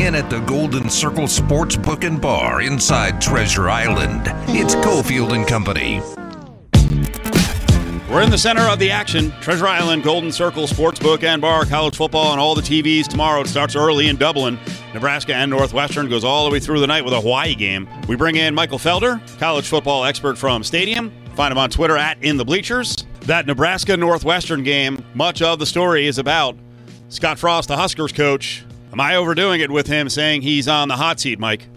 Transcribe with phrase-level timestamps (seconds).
[0.00, 4.22] in at the Golden Circle Sports Book and Bar inside Treasure Island.
[4.48, 6.00] It's Cofield and Company.
[8.10, 9.30] We're in the center of the action.
[9.40, 13.42] Treasure Island, Golden Circle, Sportsbook and Bar, college football on all the TVs tomorrow.
[13.42, 14.58] It starts early in Dublin.
[14.94, 17.88] Nebraska and Northwestern goes all the way through the night with a Hawaii game.
[18.08, 21.12] We bring in Michael Felder, college football expert from Stadium.
[21.36, 22.96] Find him on Twitter at In the Bleachers.
[23.26, 26.56] That Nebraska Northwestern game, much of the story is about
[27.10, 28.64] Scott Frost, the Huskers coach.
[28.92, 31.68] Am I overdoing it with him saying he's on the hot seat, Mike?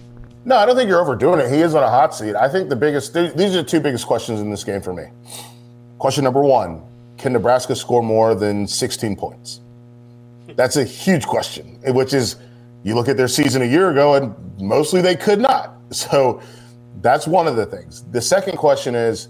[0.45, 1.49] No, I don't think you're overdoing it.
[1.52, 2.36] He is on a hot seat.
[2.36, 5.05] I think the biggest, these are the two biggest questions in this game for me.
[5.99, 6.81] Question number one
[7.17, 9.62] Can Nebraska score more than 16 points?
[10.55, 12.38] That's a huge question, which is
[12.84, 15.72] you look at their season a year ago and mostly they could not.
[15.91, 16.41] So
[17.02, 18.03] that's one of the things.
[18.11, 19.30] The second question is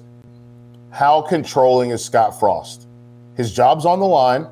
[0.92, 2.88] how controlling is Scott Frost?
[3.36, 4.48] His job's on the line.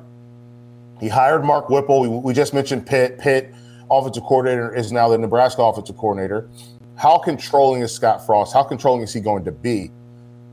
[1.02, 2.00] He hired Mark Whipple.
[2.00, 3.18] We, we just mentioned Pitt.
[3.18, 3.52] Pitt,
[3.90, 6.48] offensive coordinator, is now the Nebraska offensive coordinator.
[6.96, 8.54] How controlling is Scott Frost?
[8.54, 9.90] How controlling is he going to be?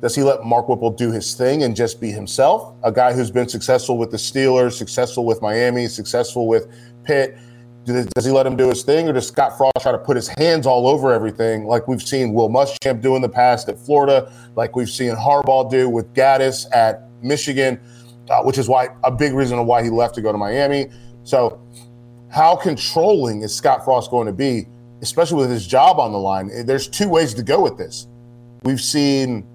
[0.02, 2.73] Does he let Mark Whipple do his thing and just be himself?
[2.83, 6.67] A guy who's been successful with the Steelers, successful with Miami, successful with
[7.03, 7.38] Pitt.
[7.86, 10.31] Does he let him do his thing, or does Scott Frost try to put his
[10.39, 14.31] hands all over everything, like we've seen Will Muschamp do in the past at Florida,
[14.55, 17.80] like we've seen Harbaugh do with Gattis at Michigan,
[18.30, 20.89] uh, which is why a big reason why he left to go to Miami.
[21.23, 21.61] So,
[22.31, 24.67] how controlling is Scott Frost going to be,
[25.02, 26.66] especially with his job on the line?
[26.66, 28.08] There's two ways to go with this.
[28.63, 29.47] We've seen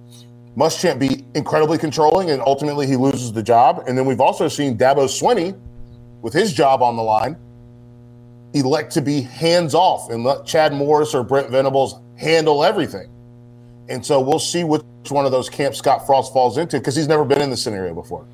[0.57, 3.85] Muschamp be incredibly controlling, and ultimately he loses the job.
[3.87, 5.59] And then we've also seen Dabo Swinney,
[6.23, 7.37] with his job on the line,
[8.55, 13.11] elect to be hands off and let Chad Morris or Brent Venables handle everything.
[13.89, 17.09] And so we'll see which one of those camps Scott Frost falls into because he's
[17.09, 18.27] never been in this scenario before.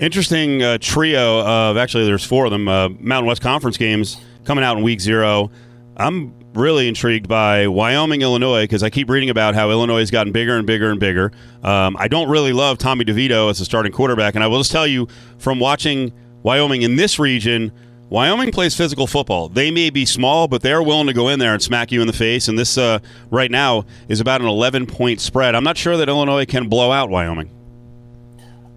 [0.00, 4.64] Interesting uh, trio of actually, there's four of them uh, Mountain West Conference games coming
[4.64, 5.50] out in week zero.
[5.96, 10.32] I'm really intrigued by Wyoming, Illinois, because I keep reading about how Illinois has gotten
[10.32, 11.32] bigger and bigger and bigger.
[11.62, 14.72] Um, I don't really love Tommy DeVito as a starting quarterback, and I will just
[14.72, 15.08] tell you
[15.38, 17.72] from watching Wyoming in this region,
[18.10, 19.48] Wyoming plays physical football.
[19.48, 22.06] They may be small, but they're willing to go in there and smack you in
[22.06, 22.48] the face.
[22.48, 22.98] And this, uh,
[23.30, 25.54] right now, is about an 11 point spread.
[25.54, 27.50] I'm not sure that Illinois can blow out Wyoming.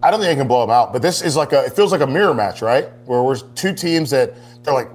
[0.06, 1.92] I don't think they can blow them out, but this is like a, it feels
[1.92, 2.92] like a mirror match, right?
[3.06, 4.92] Where we're two teams that they're like,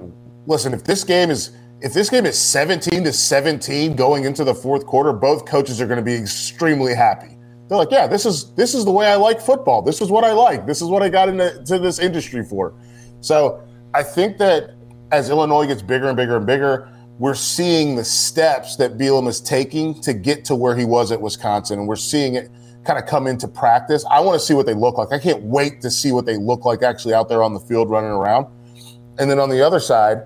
[0.47, 1.51] listen, if this game is
[1.81, 5.87] if this game is 17 to 17 going into the fourth quarter, both coaches are
[5.87, 7.37] going to be extremely happy.
[7.69, 9.83] They're like, yeah, this is this is the way I like football.
[9.83, 10.65] This is what I like.
[10.65, 12.75] This is what I got into this industry for.
[13.21, 14.77] So I think that
[15.11, 16.89] as Illinois gets bigger and bigger and bigger,
[17.19, 21.21] we're seeing the steps that Bielema is taking to get to where he was at
[21.21, 22.49] Wisconsin, and we're seeing it
[22.85, 24.05] kind of come into practice.
[24.11, 25.13] I want to see what they look like.
[25.13, 27.91] I can't wait to see what they look like actually out there on the field
[27.91, 28.47] running around.
[29.19, 30.23] And then on the other side,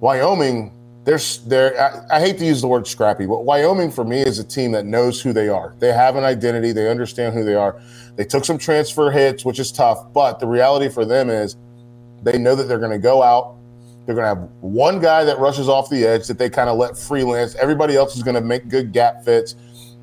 [0.00, 0.72] Wyoming,
[1.04, 1.80] there's there.
[1.80, 4.72] I, I, hate to use the word scrappy, but Wyoming for me is a team
[4.72, 5.74] that knows who they are.
[5.78, 6.72] They have an identity.
[6.72, 7.80] They understand who they are.
[8.16, 11.56] They took some transfer hits, which is tough, but the reality for them is
[12.22, 13.56] they know that they're going to go out.
[14.04, 16.76] They're going to have one guy that rushes off the edge that they kind of
[16.76, 17.54] let freelance.
[17.56, 19.54] Everybody else is going to make good gap fits,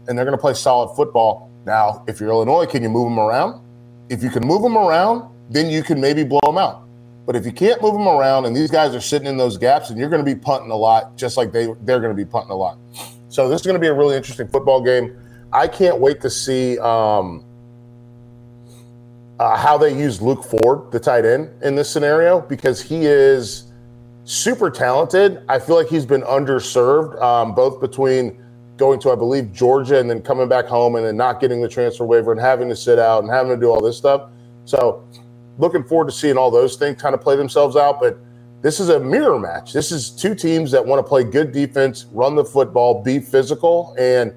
[0.07, 1.48] and they're going to play solid football.
[1.65, 3.61] Now, if you're Illinois, can you move them around?
[4.09, 6.87] If you can move them around, then you can maybe blow them out.
[7.25, 9.91] But if you can't move them around and these guys are sitting in those gaps,
[9.91, 12.25] and you're going to be punting a lot, just like they they're going to be
[12.25, 12.79] punting a lot.
[13.27, 15.15] So this is going to be a really interesting football game.
[15.53, 17.45] I can't wait to see um,
[19.39, 23.71] uh, how they use Luke Ford, the tight end, in this scenario because he is
[24.23, 25.43] super talented.
[25.47, 28.43] I feel like he's been underserved, um, both between
[28.79, 31.67] going to, I believe, Georgia and then coming back home and then not getting the
[31.67, 34.31] transfer waiver and having to sit out and having to do all this stuff.
[34.65, 35.07] So
[35.59, 37.99] looking forward to seeing all those things kind of play themselves out.
[37.99, 38.17] But
[38.61, 39.73] this is a mirror match.
[39.73, 43.95] This is two teams that want to play good defense, run the football, be physical,
[43.99, 44.33] and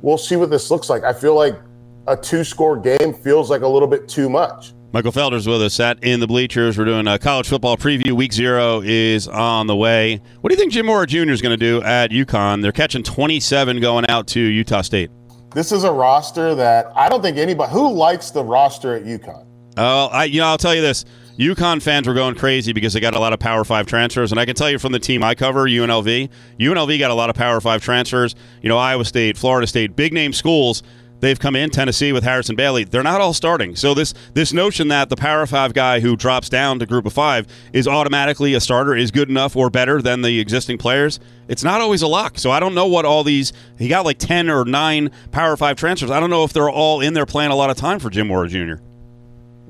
[0.00, 1.04] we'll see what this looks like.
[1.04, 1.60] I feel like
[2.06, 4.72] a two score game feels like a little bit too much.
[4.92, 6.76] Michael Felder's with us at In the Bleachers.
[6.76, 8.10] We're doing a college football preview.
[8.10, 10.20] Week zero is on the way.
[10.40, 11.30] What do you think Jim Mora Jr.
[11.30, 12.60] is going to do at UConn?
[12.60, 15.12] They're catching 27 going out to Utah State.
[15.54, 19.46] This is a roster that I don't think anybody who likes the roster at UConn.
[19.76, 21.04] Oh, I you know I'll tell you this.
[21.38, 24.40] UConn fans were going crazy because they got a lot of Power Five transfers, and
[24.40, 26.28] I can tell you from the team I cover, UNLV.
[26.58, 28.34] UNLV got a lot of Power Five transfers.
[28.60, 30.82] You know, Iowa State, Florida State, big name schools.
[31.20, 32.84] They've come in Tennessee with Harrison Bailey.
[32.84, 33.76] They're not all starting.
[33.76, 37.12] So this this notion that the Power Five guy who drops down to Group of
[37.12, 41.20] Five is automatically a starter is good enough or better than the existing players.
[41.46, 42.38] It's not always a lock.
[42.38, 43.52] So I don't know what all these.
[43.78, 46.10] He got like ten or nine Power Five transfers.
[46.10, 48.28] I don't know if they're all in there playing a lot of time for Jim
[48.28, 48.82] Mora Jr.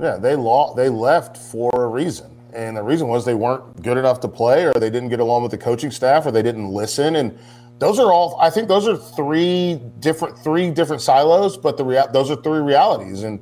[0.00, 2.30] Yeah, they law they left for a reason.
[2.52, 5.42] And the reason was they weren't good enough to play, or they didn't get along
[5.42, 7.14] with the coaching staff, or they didn't listen.
[7.16, 7.38] And
[7.80, 8.36] those are all.
[8.38, 12.60] I think those are three different three different silos, but the rea- those are three
[12.60, 13.22] realities.
[13.22, 13.40] And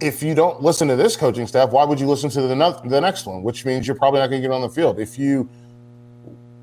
[0.00, 2.80] if you don't listen to this coaching staff, why would you listen to the, no-
[2.84, 3.42] the next one?
[3.42, 4.98] Which means you're probably not going to get on the field.
[4.98, 5.48] If you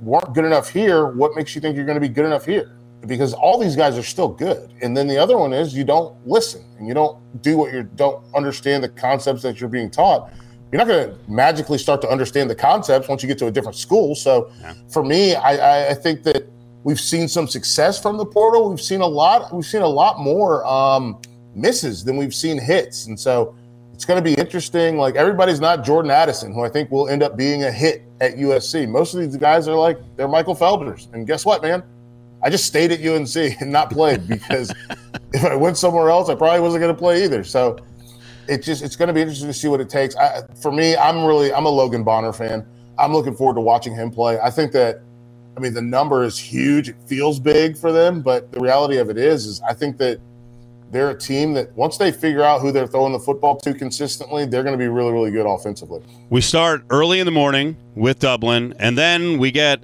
[0.01, 2.77] weren't good enough here, what makes you think you're going to be good enough here?
[3.06, 4.74] Because all these guys are still good.
[4.81, 7.83] And then the other one is you don't listen and you don't do what you
[7.83, 10.33] don't understand the concepts that you're being taught.
[10.71, 13.51] You're not going to magically start to understand the concepts once you get to a
[13.51, 14.16] different school.
[14.16, 14.74] So yeah.
[14.89, 16.48] for me, I, I, think that
[16.83, 18.69] we've seen some success from the portal.
[18.69, 19.53] We've seen a lot.
[19.53, 21.21] We've seen a lot more um,
[21.56, 23.56] misses than we've seen hits, and so
[23.94, 24.97] it's going to be interesting.
[24.97, 28.35] Like everybody's not Jordan Addison, who I think will end up being a hit at
[28.35, 28.88] USC.
[28.88, 31.83] Most of these guys are like they're Michael Felders, and guess what, man?
[32.44, 34.74] I just stayed at UNC and not played because
[35.33, 37.44] if I went somewhere else, I probably wasn't going to play either.
[37.44, 37.77] So
[38.47, 40.15] it's just it's going to be interesting to see what it takes.
[40.15, 42.68] I, for me, I'm really I'm a Logan Bonner fan.
[42.97, 44.39] I'm looking forward to watching him play.
[44.39, 45.01] I think that
[45.55, 46.89] I mean the number is huge.
[46.89, 50.19] It feels big for them, but the reality of it is is I think that
[50.91, 54.45] they're a team that once they figure out who they're throwing the football to consistently,
[54.45, 56.01] they're going to be really really good offensively.
[56.29, 59.83] We start early in the morning with Dublin, and then we get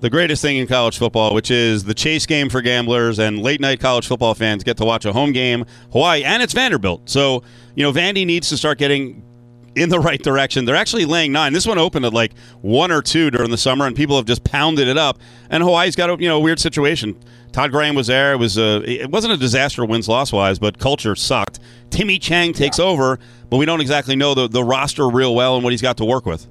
[0.00, 3.60] the greatest thing in college football, which is the chase game for gamblers and late
[3.60, 7.10] night college football fans get to watch a home game, Hawaii, and it's Vanderbilt.
[7.10, 7.42] So,
[7.74, 9.22] you know, Vandy needs to start getting
[9.78, 10.64] in the right direction.
[10.64, 11.52] They're actually laying nine.
[11.52, 12.32] This one opened at like
[12.62, 15.18] one or two during the summer, and people have just pounded it up.
[15.50, 17.18] And Hawaii's got a you know a weird situation.
[17.52, 18.32] Todd Graham was there.
[18.32, 21.60] It was a it wasn't a disaster wins loss wise, but culture sucked.
[21.90, 22.84] Timmy Chang takes yeah.
[22.84, 23.18] over,
[23.50, 26.04] but we don't exactly know the, the roster real well and what he's got to
[26.04, 26.46] work with.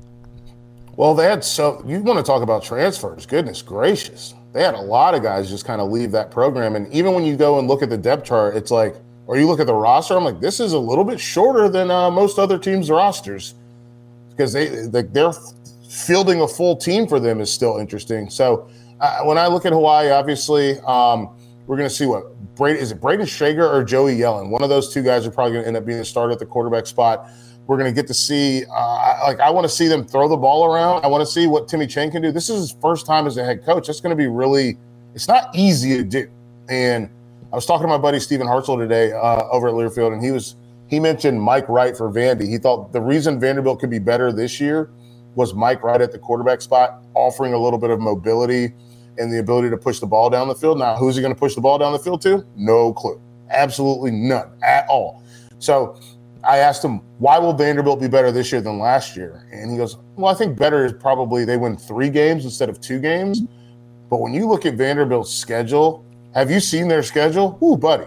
[0.95, 3.25] Well, they had so you want to talk about transfers?
[3.27, 6.75] Goodness gracious, they had a lot of guys just kind of leave that program.
[6.75, 8.95] And even when you go and look at the depth chart, it's like,
[9.27, 11.91] or you look at the roster, I'm like, this is a little bit shorter than
[11.91, 13.55] uh, most other teams' rosters
[14.29, 15.33] because they, they they're
[15.89, 18.29] fielding a full team for them is still interesting.
[18.29, 18.69] So
[18.99, 21.29] uh, when I look at Hawaii, obviously, um,
[21.65, 24.49] we're going to see what Brady is it Brayden Schager or Joey Yellen.
[24.49, 26.39] One of those two guys are probably going to end up being the starter at
[26.39, 27.29] the quarterback spot.
[27.67, 30.37] We're going to get to see, uh, like, I want to see them throw the
[30.37, 31.03] ball around.
[31.03, 32.31] I want to see what Timmy Chang can do.
[32.31, 33.87] This is his first time as a head coach.
[33.87, 34.77] That's going to be really,
[35.13, 36.29] it's not easy to do.
[36.69, 37.09] And
[37.51, 40.31] I was talking to my buddy Stephen Hartzell today uh, over at Learfield, and he
[40.31, 40.57] was,
[40.87, 42.45] he mentioned Mike Wright for Vandy.
[42.45, 44.89] He thought the reason Vanderbilt could be better this year
[45.35, 48.73] was Mike Wright at the quarterback spot, offering a little bit of mobility
[49.17, 50.77] and the ability to push the ball down the field.
[50.77, 52.45] Now, who's he going to push the ball down the field to?
[52.57, 53.21] No clue.
[53.49, 55.23] Absolutely none at all.
[55.59, 55.97] So
[56.43, 59.47] I asked him, why will Vanderbilt be better this year than last year?
[59.53, 62.81] And he goes, well, I think better is probably they win three games instead of
[62.81, 63.41] two games.
[64.09, 66.03] But when you look at Vanderbilt's schedule,
[66.37, 67.57] have you seen their schedule?
[67.63, 68.05] Ooh, buddy.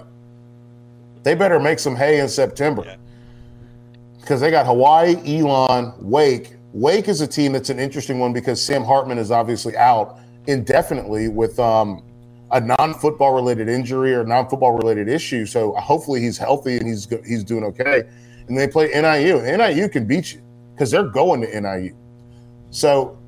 [1.24, 2.96] They better make some hay in September.
[4.20, 6.54] Because they got Hawaii, Elon, Wake.
[6.72, 11.26] Wake is a team that's an interesting one because Sam Hartman is obviously out indefinitely
[11.26, 12.04] with um,
[12.52, 15.44] a non-football related injury or non-football related issue.
[15.44, 18.04] So hopefully he's healthy and he's he's doing okay
[18.46, 19.40] and they play NIU.
[19.40, 20.40] NIU can beat you
[20.72, 21.96] because they're going to NIU.
[22.70, 23.18] So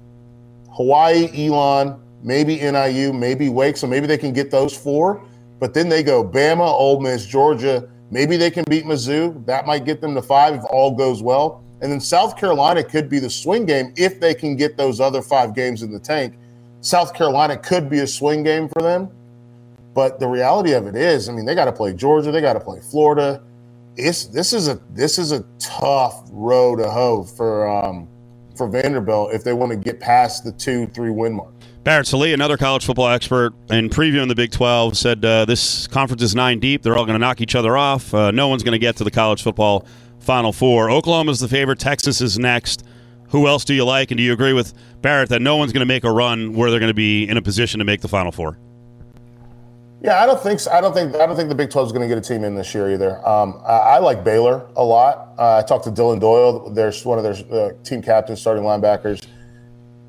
[0.71, 3.77] Hawaii, Elon, maybe NIU, maybe Wake.
[3.77, 5.23] So maybe they can get those four.
[5.59, 7.89] But then they go Bama, Ole Miss, Georgia.
[8.11, 9.45] Maybe they can beat Mizzou.
[9.47, 11.63] That might get them to five if all goes well.
[11.81, 15.23] And then South Carolina could be the swing game if they can get those other
[15.23, 16.35] five games in the tank.
[16.81, 19.09] South Carolina could be a swing game for them.
[19.95, 22.55] But the reality of it is, I mean, they got to play Georgia, they got
[22.55, 23.43] to play Florida,
[23.97, 28.09] it's this is a this is a tough road to hoe for um,
[28.57, 31.53] for Vanderbilt if they want to get past the two three win mark.
[31.85, 36.23] Barrett Sallee, another college football expert, in previewing the Big 12, said uh, this conference
[36.23, 36.83] is nine deep.
[36.83, 38.15] They're all going to knock each other off.
[38.15, 39.85] Uh, no one's going to get to the college football
[40.21, 40.91] Final Four.
[40.91, 41.81] Oklahoma's the favorite.
[41.81, 42.85] Texas is next.
[43.31, 44.13] Who else do you like?
[44.13, 46.71] And do you agree with Barrett that no one's going to make a run where
[46.71, 48.59] they're going to be in a position to make the Final Four?
[50.03, 50.71] Yeah, I don't think so.
[50.71, 52.45] I don't think I don't think the Big 12 is going to get a team
[52.45, 53.27] in this year either.
[53.27, 55.35] Um, I, I, like Baylor a lot.
[55.39, 56.71] Uh, I talked to Dillon Doyle.
[56.71, 59.25] There's one of their uh, team captains, starting linebackers.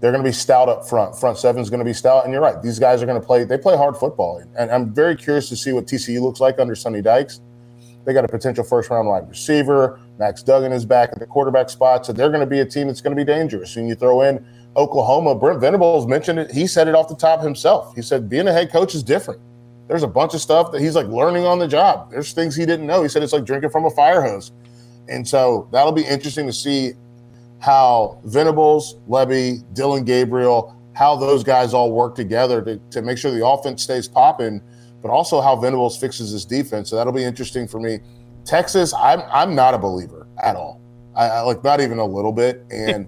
[0.03, 1.15] They're going to be stout up front.
[1.15, 2.61] Front seven is going to be stout, and you're right.
[2.61, 3.45] These guys are going to play.
[3.45, 6.75] They play hard football, and I'm very curious to see what TCU looks like under
[6.75, 7.39] Sonny Dykes.
[8.03, 10.01] They got a potential first round wide receiver.
[10.19, 12.87] Max Duggan is back at the quarterback spot, so they're going to be a team
[12.87, 13.77] that's going to be dangerous.
[13.77, 14.45] And you throw in
[14.75, 15.35] Oklahoma.
[15.35, 16.51] Brent Venables mentioned it.
[16.51, 17.95] He said it off the top himself.
[17.95, 19.39] He said being a head coach is different
[19.87, 22.09] there's a bunch of stuff that he's like learning on the job.
[22.09, 23.03] There's things he didn't know.
[23.03, 24.51] He said it's like drinking from a fire hose.
[25.09, 26.93] And so that'll be interesting to see
[27.63, 33.31] how Venables, Lebby, Dillon Gabriel, how those guys all work together to, to make sure
[33.31, 34.61] the offense stays popping,
[35.01, 36.89] but also how Venables fixes his defense.
[36.89, 37.99] So that'll be interesting for me.
[38.43, 40.81] Texas, I'm I'm not a believer at all.
[41.15, 42.65] I, I like not even a little bit.
[42.69, 43.07] And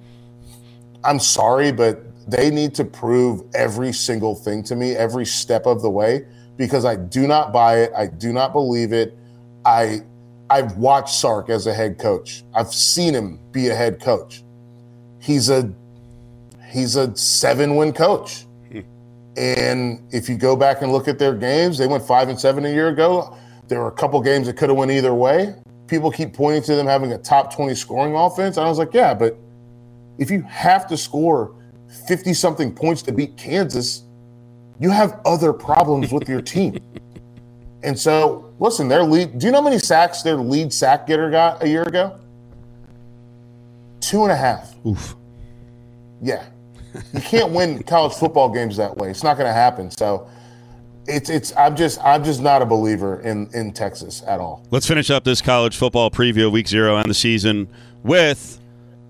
[1.04, 5.82] I'm sorry, but they need to prove every single thing to me every step of
[5.82, 7.92] the way because I do not buy it.
[7.96, 9.18] I do not believe it.
[9.66, 10.00] I
[10.50, 12.46] I've watched Sark as a head coach.
[12.54, 14.45] I've seen him be a head coach.
[15.26, 15.74] He's a
[16.70, 18.46] he's a seven win coach.
[18.72, 18.82] Hmm.
[19.36, 22.64] And if you go back and look at their games, they went five and seven
[22.64, 23.36] a year ago.
[23.68, 25.56] There were a couple games that could have went either way.
[25.88, 28.60] People keep pointing to them having a top 20 scoring offense.
[28.60, 29.36] I was like, yeah, but
[30.20, 31.56] if you have to score
[32.08, 34.04] 50 something points to beat Kansas,
[34.80, 36.78] you have other problems with your team.
[37.84, 41.32] and so, listen, their lead, do you know how many sacks their lead sack getter
[41.32, 42.20] got a year ago?
[44.06, 44.76] Two and a half.
[44.86, 45.16] Oof.
[46.22, 46.46] Yeah.
[47.14, 49.10] You can't win college football games that way.
[49.10, 49.90] It's not going to happen.
[49.90, 50.30] So,
[51.08, 54.66] it's it's I'm just I'm just not a believer in in Texas at all.
[54.72, 57.68] Let's finish up this college football preview of week 0 and the season
[58.04, 58.60] with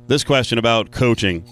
[0.07, 1.45] this question about coaching.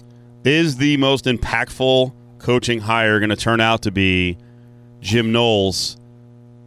[0.44, 4.36] Is the most impactful coaching hire going to turn out to be
[5.00, 5.96] Jim Knowles?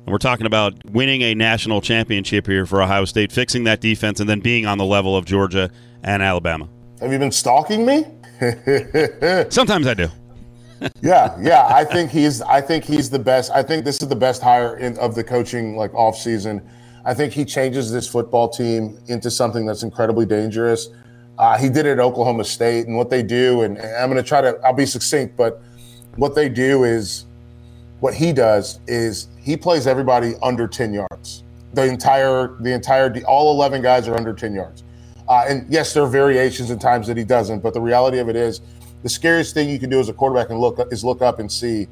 [0.08, 4.22] And we're talking about winning a national championship here for Ohio State, fixing that defense,
[4.22, 5.70] and then being on the level of Georgia
[6.02, 6.70] and Alabama.
[7.02, 8.06] Have you been stalking me?
[9.50, 10.08] Sometimes I do.
[11.02, 11.68] yeah, yeah.
[11.68, 12.42] I think he's.
[12.42, 13.52] I think he's the best.
[13.52, 16.66] I think this is the best hire in, of the coaching like off season.
[17.04, 20.88] I think he changes this football team into something that's incredibly dangerous.
[21.38, 24.24] Uh, he did it at Oklahoma State, and what they do, and, and I'm going
[24.24, 24.58] to try to.
[24.64, 25.62] I'll be succinct, but
[26.16, 27.26] what they do is,
[28.00, 31.44] what he does is he plays everybody under 10 yards.
[31.74, 34.84] The entire, the entire, all 11 guys are under 10 yards.
[35.28, 38.30] Uh, and yes, there are variations in times that he doesn't, but the reality of
[38.30, 38.62] it is,
[39.04, 41.52] the scariest thing you can do as a quarterback and look is look up and
[41.52, 41.88] see,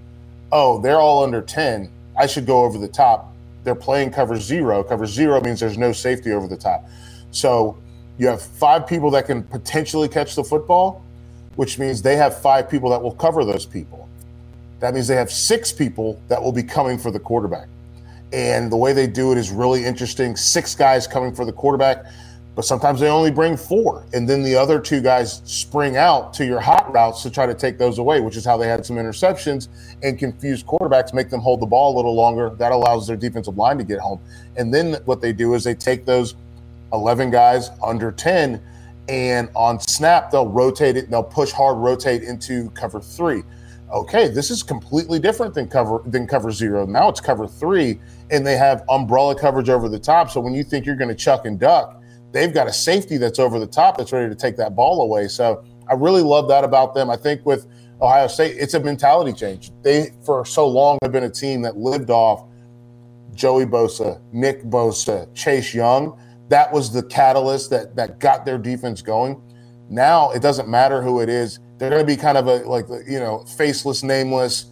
[0.52, 1.90] oh, they're all under 10.
[2.18, 3.34] I should go over the top.
[3.64, 4.84] They're playing cover zero.
[4.84, 6.88] Cover zero means there's no safety over the top.
[7.32, 7.78] So
[8.18, 11.04] you have five people that can potentially catch the football,
[11.56, 14.05] which means they have five people that will cover those people.
[14.86, 17.68] That means they have six people that will be coming for the quarterback.
[18.32, 20.36] And the way they do it is really interesting.
[20.36, 22.06] Six guys coming for the quarterback,
[22.54, 24.06] but sometimes they only bring four.
[24.14, 27.56] And then the other two guys spring out to your hot routes to try to
[27.56, 29.70] take those away, which is how they had some interceptions
[30.04, 32.52] and confuse quarterbacks, make them hold the ball a little longer.
[32.52, 34.20] That allows their defensive line to get home.
[34.56, 36.36] And then what they do is they take those
[36.94, 38.62] 11 guys under 10,
[39.10, 43.42] and on snap, they'll rotate it, and they'll push hard, rotate into cover three.
[43.92, 46.86] Okay, this is completely different than cover than cover zero.
[46.86, 48.00] Now it's cover three,
[48.32, 50.30] and they have umbrella coverage over the top.
[50.30, 52.02] So when you think you're going to chuck and duck,
[52.32, 55.28] they've got a safety that's over the top that's ready to take that ball away.
[55.28, 57.10] So I really love that about them.
[57.10, 57.68] I think with
[58.02, 59.72] Ohio State, it's a mentality change.
[59.84, 62.44] They for so long have been a team that lived off
[63.34, 69.02] Joey Bosa, Nick Bosa, Chase Young that was the catalyst that that got their defense
[69.02, 69.42] going.
[69.90, 72.86] Now it doesn't matter who it is; they're going to be kind of a like
[73.08, 74.72] you know faceless, nameless,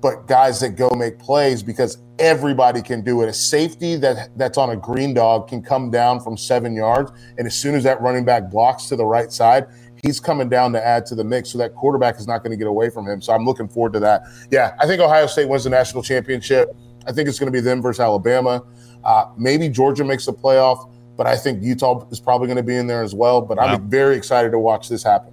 [0.00, 3.28] but guys that go make plays because everybody can do it.
[3.28, 7.46] A safety that that's on a green dog can come down from seven yards, and
[7.46, 9.66] as soon as that running back blocks to the right side,
[10.02, 11.50] he's coming down to add to the mix.
[11.50, 13.20] So that quarterback is not going to get away from him.
[13.20, 14.22] So I'm looking forward to that.
[14.50, 16.74] Yeah, I think Ohio State wins the national championship.
[17.06, 18.62] I think it's going to be them versus Alabama.
[19.04, 22.76] Uh, maybe Georgia makes the playoff but I think Utah is probably going to be
[22.76, 23.42] in there as well.
[23.42, 25.32] But I'm very excited to watch this happen.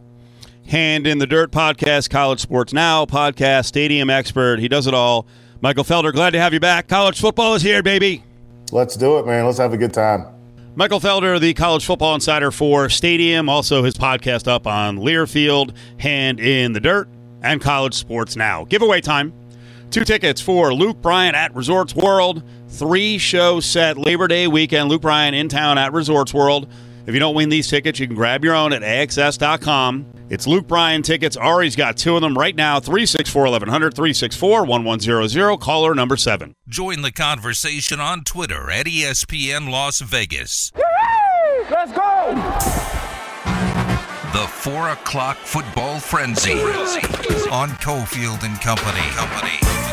[0.67, 4.59] Hand in the Dirt podcast, College Sports Now podcast, Stadium Expert.
[4.59, 5.27] He does it all.
[5.61, 6.87] Michael Felder, glad to have you back.
[6.87, 8.23] College football is here, baby.
[8.71, 9.45] Let's do it, man.
[9.45, 10.25] Let's have a good time.
[10.75, 16.39] Michael Felder, the college football insider for Stadium, also his podcast up on Learfield, Hand
[16.39, 17.07] in the Dirt,
[17.41, 18.65] and College Sports Now.
[18.65, 19.33] Giveaway time.
[19.91, 24.89] Two tickets for Luke Bryan at Resorts World three show set Labor Day weekend.
[24.89, 26.67] Luke Bryan in town at Resorts World.
[27.07, 30.05] If you don't win these tickets, you can grab your own at AXS.com.
[30.29, 31.37] It's Luke Bryan tickets.
[31.37, 36.55] Ari's got two of them right now 364 1100, 364 1100, caller number seven.
[36.67, 40.71] Join the conversation on Twitter at ESPN Las Vegas.
[41.69, 42.33] Let's go!
[44.33, 46.53] The 4 o'clock football frenzy
[47.51, 48.99] on Cofield and Company.
[49.11, 49.84] Company.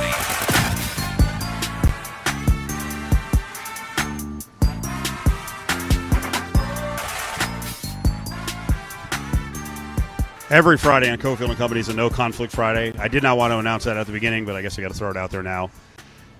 [10.52, 12.92] Every Friday on Cofield and Company is a no conflict Friday.
[12.98, 14.88] I did not want to announce that at the beginning, but I guess I got
[14.88, 15.70] to throw it out there now.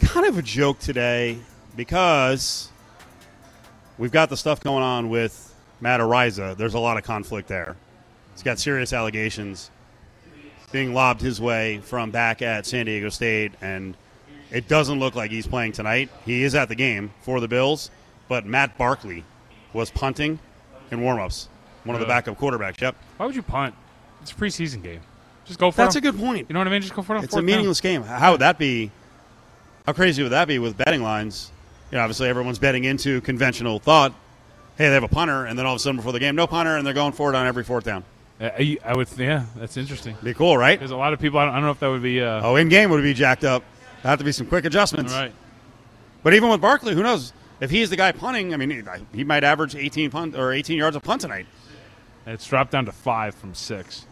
[0.00, 1.38] Kind of a joke today
[1.78, 2.68] because
[3.96, 6.54] we've got the stuff going on with Matt Araiza.
[6.58, 7.74] There's a lot of conflict there.
[8.34, 9.70] He's got serious allegations
[10.72, 13.96] being lobbed his way from back at San Diego State, and
[14.50, 16.10] it doesn't look like he's playing tonight.
[16.26, 17.90] He is at the game for the Bills,
[18.28, 19.24] but Matt Barkley
[19.72, 20.38] was punting
[20.90, 21.48] in warmups.
[21.84, 22.78] One of the backup quarterbacks.
[22.78, 22.94] Yep.
[23.16, 23.74] Why would you punt?
[24.22, 25.00] It's a preseason game.
[25.44, 25.84] Just go for it.
[25.84, 25.98] That's it.
[25.98, 26.46] a good point.
[26.48, 26.82] You know what I mean?
[26.82, 27.18] Just go for it.
[27.18, 27.46] on It's a fourth down.
[27.46, 28.02] meaningless game.
[28.02, 28.90] How would that be?
[29.86, 31.50] How crazy would that be with betting lines?
[31.90, 34.12] You know, obviously everyone's betting into conventional thought.
[34.78, 36.46] Hey, they have a punter, and then all of a sudden before the game, no
[36.46, 38.04] punter, and they're going for it on every fourth down.
[38.40, 38.50] Uh,
[38.84, 39.08] I, would.
[39.18, 40.16] Yeah, that's interesting.
[40.22, 40.78] Be cool, right?
[40.78, 41.38] There's a lot of people.
[41.38, 42.22] I don't, I don't know if that would be.
[42.22, 43.62] Uh, Oh, in game would be jacked up.
[44.02, 45.12] Have to be some quick adjustments.
[45.12, 45.32] Right.
[46.22, 48.54] But even with Barkley, who knows if he's the guy punting?
[48.54, 48.82] I mean, he,
[49.18, 51.46] he might average 18 punt or 18 yards of punt tonight.
[52.26, 54.06] It's dropped down to five from six.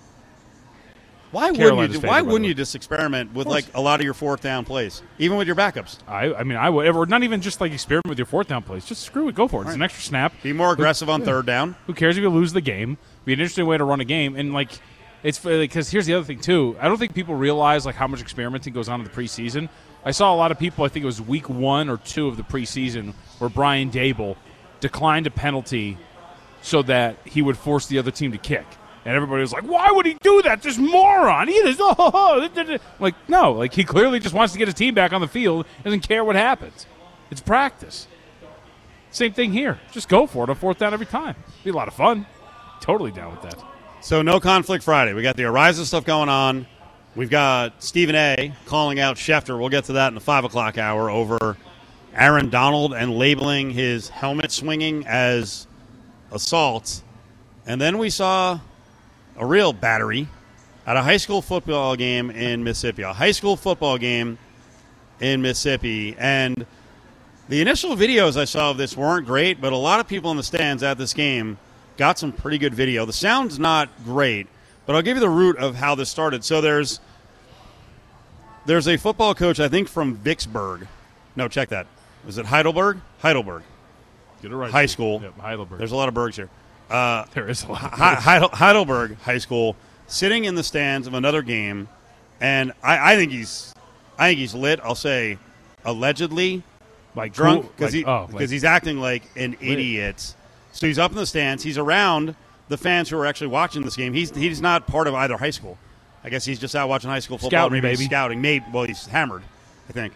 [1.32, 2.00] Why Carolina's wouldn't you?
[2.00, 5.02] favored, Why wouldn't you just experiment with like a lot of your fourth down plays,
[5.18, 5.98] even with your backups?
[6.08, 8.62] I, I mean, I would, or not even just like experiment with your fourth down
[8.62, 8.84] plays.
[8.84, 9.66] Just screw it, go for it.
[9.66, 10.32] It's an extra snap.
[10.42, 11.76] Be more aggressive on third down.
[11.86, 12.98] Who cares if you lose the game?
[13.24, 14.70] Be an interesting way to run a game, and like,
[15.22, 16.76] it's because here's the other thing too.
[16.80, 19.68] I don't think people realize like how much experimenting goes on in the preseason.
[20.04, 20.84] I saw a lot of people.
[20.84, 24.36] I think it was week one or two of the preseason where Brian Daboll
[24.80, 25.98] declined a penalty
[26.62, 28.66] so that he would force the other team to kick.
[29.10, 30.62] And everybody was like, "Why would he do that?
[30.62, 31.48] This moron!
[31.48, 32.78] He is oh, oh, oh.
[33.00, 35.66] like no, like he clearly just wants to get his team back on the field.
[35.82, 36.86] Doesn't care what happens.
[37.28, 38.06] It's practice.
[39.10, 39.80] Same thing here.
[39.90, 41.34] Just go for it on fourth down every time.
[41.64, 42.24] Be a lot of fun.
[42.80, 43.60] Totally down with that.
[44.00, 45.12] So no conflict Friday.
[45.12, 46.68] We got the Araiza stuff going on.
[47.16, 48.54] We've got Stephen A.
[48.66, 49.58] calling out Schefter.
[49.58, 51.56] We'll get to that in the five o'clock hour over
[52.14, 55.66] Aaron Donald and labeling his helmet swinging as
[56.30, 57.02] assault.
[57.66, 58.60] And then we saw
[59.40, 60.28] a real battery
[60.86, 63.02] at a high school football game in Mississippi.
[63.02, 64.38] A high school football game
[65.18, 66.14] in Mississippi.
[66.18, 66.66] And
[67.48, 70.36] the initial videos I saw of this weren't great, but a lot of people in
[70.36, 71.58] the stands at this game
[71.96, 73.06] got some pretty good video.
[73.06, 74.46] The sound's not great,
[74.84, 76.44] but I'll give you the root of how this started.
[76.44, 77.00] So there's
[78.66, 80.86] there's a football coach, I think from Vicksburg.
[81.34, 81.86] No, check that.
[82.26, 83.00] Was it Heidelberg?
[83.20, 83.62] Heidelberg.
[84.42, 84.70] Get it right.
[84.70, 85.20] High school.
[85.22, 85.78] Yep, Heidelberg.
[85.78, 86.50] There's a lot of bergs here.
[86.90, 87.84] Uh, there is a lot.
[87.84, 91.88] Of He- Heidelberg High School, sitting in the stands of another game,
[92.40, 93.72] and I, I think he's,
[94.18, 94.80] I think he's lit.
[94.82, 95.38] I'll say,
[95.84, 96.62] allegedly
[97.14, 100.34] like drunk cool- because like, he oh, like, he's acting like an idiot.
[100.72, 101.62] So he's up in the stands.
[101.62, 102.34] He's around
[102.68, 104.12] the fans who are actually watching this game.
[104.12, 105.78] He's he's not part of either high school.
[106.22, 107.50] I guess he's just out watching high school football.
[107.50, 108.04] Scouting, maybe baby.
[108.04, 108.40] scouting.
[108.40, 109.42] Maybe well, he's hammered,
[109.88, 110.12] I think.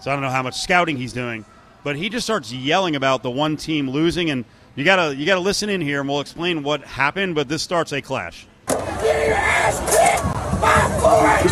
[0.00, 1.44] So I don't know how much scouting he's doing,
[1.82, 4.44] but he just starts yelling about the one team losing, and
[4.76, 7.34] you gotta you gotta listen in here, and we'll explain what happened.
[7.34, 8.46] But this starts a clash.
[8.68, 10.22] Get your ass kicked
[10.60, 11.46] by four eight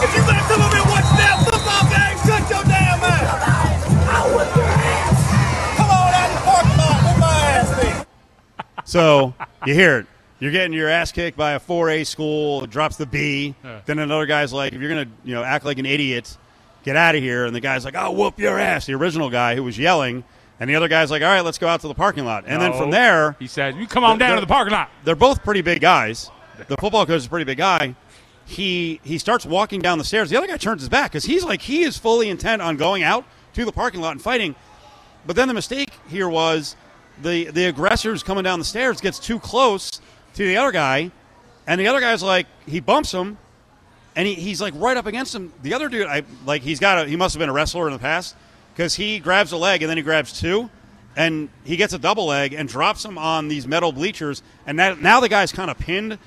[0.00, 3.28] If you gonna come over and watch that football game, shut your damn mouth.
[5.76, 7.88] Come on out the parking lot, where my ass be?
[8.84, 9.34] So
[9.66, 10.06] you hear it.
[10.40, 12.64] You're getting your ass kicked by a 4A school.
[12.66, 13.54] Drops the B.
[13.86, 16.38] Then another guy's like, if you're gonna, you know, act like an idiot,
[16.88, 17.44] get out of here.
[17.44, 18.86] And the guy's like, I'll whoop your ass.
[18.86, 20.24] The original guy who was yelling,
[20.58, 22.44] and the other guy's like, all right, let's go out to the parking lot.
[22.46, 25.14] And then from there, he said, "You come on down to the parking lot." they're
[25.14, 26.30] both pretty big guys.
[26.66, 27.94] The football coach is a pretty big guy.
[28.44, 30.30] He he starts walking down the stairs.
[30.30, 33.02] The other guy turns his back because he's like he is fully intent on going
[33.02, 33.24] out
[33.54, 34.56] to the parking lot and fighting.
[35.26, 36.74] But then the mistake here was
[37.22, 40.00] the the aggressors coming down the stairs gets too close
[40.34, 41.12] to the other guy,
[41.66, 43.38] and the other guy's like he bumps him,
[44.18, 45.52] and he, he's like right up against him.
[45.62, 47.92] The other dude, I like he's got a he must have been a wrestler in
[47.92, 48.34] the past
[48.74, 50.68] because he grabs a leg and then he grabs two,
[51.16, 55.00] and he gets a double leg and drops him on these metal bleachers, and that,
[55.00, 56.18] now the guy's kind of pinned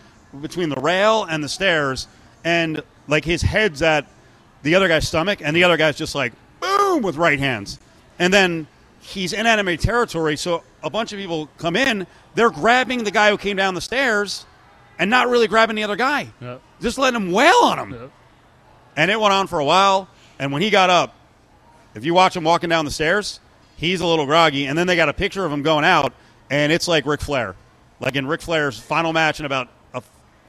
[0.41, 2.07] between the rail and the stairs,
[2.45, 4.07] and like his head's at
[4.63, 7.77] the other guy's stomach, and the other guy's just like boom with right hands,
[8.19, 8.67] and then
[9.01, 13.29] he's in enemy territory, so a bunch of people come in, they're grabbing the guy
[13.29, 14.45] who came down the stairs,
[15.01, 16.61] and not really grabbing the other guy, Yep.
[16.79, 17.91] just letting him wail on him.
[17.91, 18.11] Yep.
[18.95, 20.07] And it went on for a while.
[20.37, 21.15] And when he got up,
[21.95, 23.39] if you watch him walking down the stairs,
[23.77, 24.67] he's a little groggy.
[24.67, 26.13] And then they got a picture of him going out,
[26.51, 27.55] and it's like Ric Flair.
[27.99, 30.03] Like in Ric Flair's final match in about a,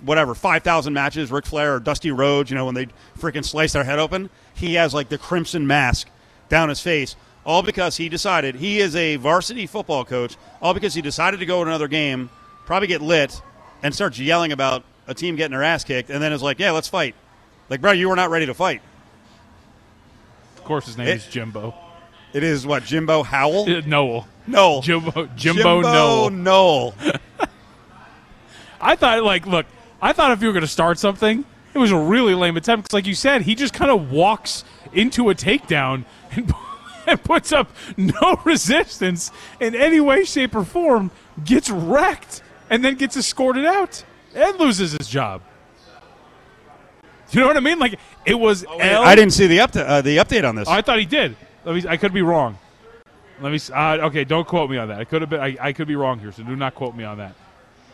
[0.05, 2.89] whatever, 5,000 matches, Ric Flair or Dusty Rhodes, you know, when they
[3.19, 6.09] freaking slice their head open, he has like the crimson mask
[6.51, 10.93] down his face, all because he decided he is a varsity football coach, all because
[10.95, 12.29] he decided to go to another game,
[12.67, 13.41] probably get lit,
[13.83, 16.71] and starts yelling about a team getting their ass kicked, and then is like, yeah,
[16.71, 17.15] let's fight.
[17.69, 18.83] Like, bro, you were not ready to fight.
[20.57, 21.75] Of course, his name It- is Jimbo.
[22.33, 23.65] It is what Jimbo Howell?
[23.71, 24.27] Uh, Noel.
[24.47, 24.81] Noel.
[24.81, 25.27] Jimbo.
[25.37, 26.31] Jimbo, Noel.
[26.31, 26.95] Noel.
[28.81, 29.67] I thought, like, look,
[30.01, 32.85] I thought if you were going to start something, it was a really lame attempt.
[32.85, 36.53] Because, like you said, he just kind of walks into a takedown and,
[37.07, 41.11] and puts up no resistance in any way, shape, or form,
[41.45, 44.03] gets wrecked, and then gets escorted out
[44.35, 45.43] and loses his job.
[47.31, 47.79] You know what I mean?
[47.79, 49.03] Like, it was L.
[49.03, 49.87] I didn't see the update.
[49.87, 50.69] Uh, the update on this.
[50.69, 51.37] I thought he did.
[51.65, 52.59] I, mean, I could be wrong.
[53.41, 53.59] Let me.
[53.73, 55.01] Uh, okay, don't quote me on that.
[55.01, 55.41] I could have been.
[55.41, 57.35] I, I could be wrong here, so do not quote me on that.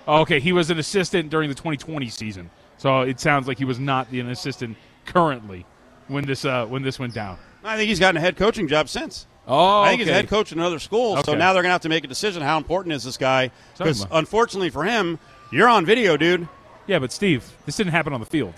[0.06, 3.78] Okay, he was an assistant during the 2020 season, so it sounds like he was
[3.78, 5.66] not the, an assistant currently
[6.06, 7.38] when this uh, when this went down.
[7.64, 9.26] I think he's gotten a head coaching job since.
[9.50, 10.12] Oh, I think he's okay.
[10.12, 11.22] a head coach in another school.
[11.22, 12.42] So now they're going to have to make a decision.
[12.42, 13.50] How important is this guy?
[13.78, 15.18] Because unfortunately for him,
[15.50, 16.46] you're on video, dude.
[16.86, 18.52] Yeah, but Steve, this didn't happen on the field,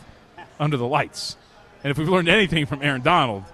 [0.59, 1.37] under the lights.
[1.85, 3.44] And if we've learned anything from Aaron Donald,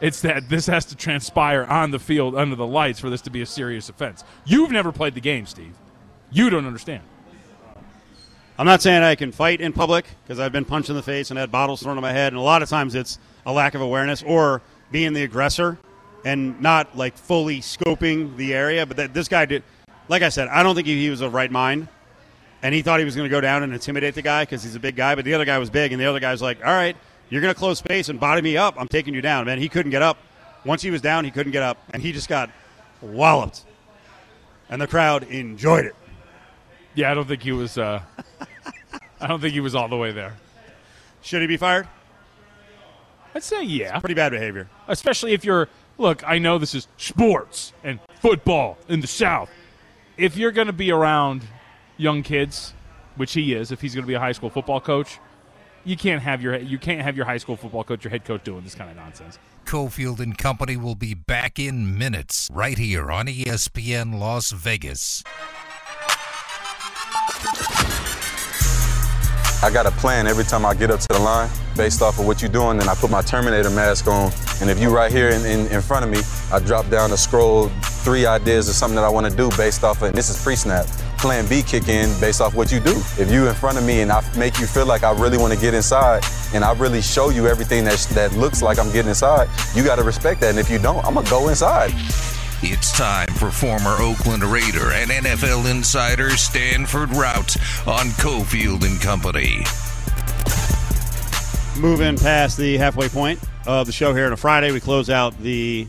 [0.00, 3.30] it's that this has to transpire on the field under the lights for this to
[3.30, 4.24] be a serious offense.
[4.44, 5.74] You've never played the game, Steve.
[6.32, 7.02] You don't understand.
[8.58, 11.30] I'm not saying I can fight in public because I've been punched in the face
[11.30, 13.74] and had bottles thrown on my head, and a lot of times it's a lack
[13.74, 15.78] of awareness or being the aggressor
[16.24, 18.86] and not like fully scoping the area.
[18.86, 19.62] But that, this guy did,
[20.08, 21.88] like I said, I don't think he, he was of right mind,
[22.62, 24.74] and he thought he was going to go down and intimidate the guy because he's
[24.74, 25.14] a big guy.
[25.14, 26.96] But the other guy was big, and the other guy's like, "All right,
[27.30, 28.74] you're going to close space and body me up.
[28.78, 30.18] I'm taking you down." Man, he couldn't get up.
[30.64, 32.50] Once he was down, he couldn't get up, and he just got
[33.00, 33.64] walloped,
[34.70, 35.96] and the crowd enjoyed it.
[36.94, 37.78] Yeah, I don't think he was.
[37.78, 38.00] Uh,
[39.20, 40.36] I don't think he was all the way there.
[41.22, 41.88] Should he be fired?
[43.34, 44.68] I'd say yeah, Pretty bad behavior.
[44.88, 45.68] especially if you're.
[45.98, 49.50] Look, I know this is sports and football in the South.
[50.16, 51.42] If you're going to be around
[51.96, 52.74] young kids,
[53.16, 55.18] which he is, if he's going to be a high school football coach,
[55.84, 58.44] you can't have your you can't have your high school football coach, your head coach,
[58.44, 59.38] doing this kind of nonsense.
[59.64, 65.22] Cofield and Company will be back in minutes right here on ESPN Las Vegas.
[69.64, 72.26] I got a plan every time I get up to the line based off of
[72.26, 72.78] what you're doing.
[72.78, 74.32] Then I put my Terminator mask on.
[74.60, 76.18] And if you right here in, in, in front of me,
[76.52, 77.68] I drop down to scroll
[78.02, 80.42] three ideas of something that I want to do based off of, and this is
[80.42, 80.86] pre-snap.
[81.18, 82.90] Plan B kick in based off what you do.
[83.16, 85.54] If you in front of me and I make you feel like I really want
[85.54, 89.10] to get inside and I really show you everything that, that looks like I'm getting
[89.10, 90.50] inside, you got to respect that.
[90.50, 91.92] And if you don't, I'm going to go inside.
[92.64, 97.56] It's time for former Oakland Raider and NFL insider Stanford Routt
[97.88, 99.64] on Cofield and Company.
[101.80, 104.70] moving past the halfway point of the show here on a Friday.
[104.70, 105.88] We close out the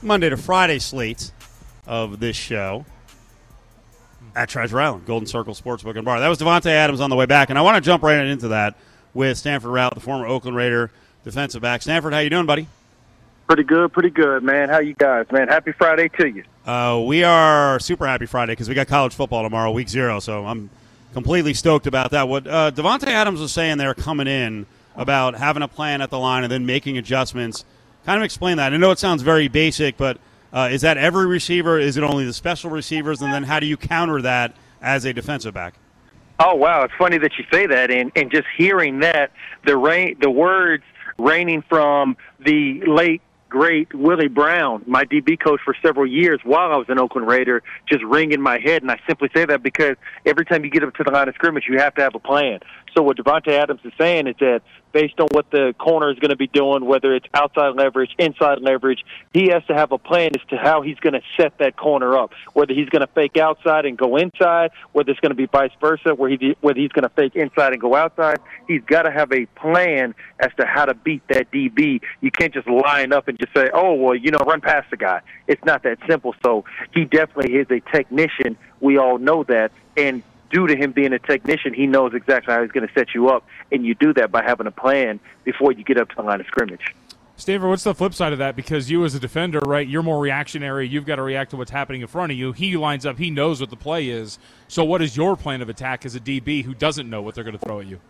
[0.00, 1.32] Monday to Friday slate
[1.84, 2.84] of this show
[4.36, 6.20] at Treasure Island, Golden Circle Sportsbook and Bar.
[6.20, 8.46] That was Davante Adams on the way back, and I want to jump right into
[8.48, 8.76] that
[9.14, 10.92] with Stanford Routt, the former Oakland Raider
[11.24, 11.82] defensive back.
[11.82, 12.68] Stanford, how you doing, buddy?
[13.48, 14.68] Pretty good, pretty good, man.
[14.68, 15.48] How you guys, man?
[15.48, 16.44] Happy Friday to you.
[16.66, 20.20] Uh, we are super happy Friday because we got college football tomorrow, week zero.
[20.20, 20.68] So I'm
[21.14, 22.28] completely stoked about that.
[22.28, 26.18] What uh, Davante Adams was saying there coming in about having a plan at the
[26.18, 27.64] line and then making adjustments.
[28.04, 28.74] Kind of explain that.
[28.74, 30.18] I know it sounds very basic, but
[30.52, 31.78] uh, is that every receiver?
[31.78, 33.22] Is it only the special receivers?
[33.22, 35.72] And then how do you counter that as a defensive back?
[36.38, 39.32] Oh wow, it's funny that you say that, and and just hearing that
[39.64, 40.84] the rain, the words
[41.18, 46.76] raining from the late great Willie Brown, my DB coach for several years while I
[46.76, 48.82] was an Oakland Raider, just ring in my head.
[48.82, 51.34] And I simply say that because every time you get up to the line of
[51.34, 52.60] scrimmage, you have to have a plan.
[52.98, 56.30] So what Davante Adams is saying is that based on what the corner is going
[56.30, 60.32] to be doing, whether it's outside leverage, inside leverage, he has to have a plan
[60.34, 62.32] as to how he's going to set that corner up.
[62.54, 65.70] Whether he's going to fake outside and go inside, whether it's going to be vice
[65.80, 68.40] versa, where he whether he's going to fake inside and go outside.
[68.66, 72.00] He's got to have a plan as to how to beat that DB.
[72.20, 74.96] You can't just line up and just say, "Oh, well, you know, run past the
[74.96, 76.34] guy." It's not that simple.
[76.44, 78.56] So he definitely is a technician.
[78.80, 82.62] We all know that, and due to him being a technician, he knows exactly how
[82.62, 85.72] he's going to set you up, and you do that by having a plan before
[85.72, 86.94] you get up to the line of scrimmage.
[87.36, 88.56] Stanford, what's the flip side of that?
[88.56, 90.88] Because you, as a defender, right, you're more reactionary.
[90.88, 92.52] You've got to react to what's happening in front of you.
[92.52, 93.16] He lines up.
[93.16, 94.40] He knows what the play is.
[94.66, 97.44] So, what is your plan of attack as a DB who doesn't know what they're
[97.44, 98.00] going to throw at you?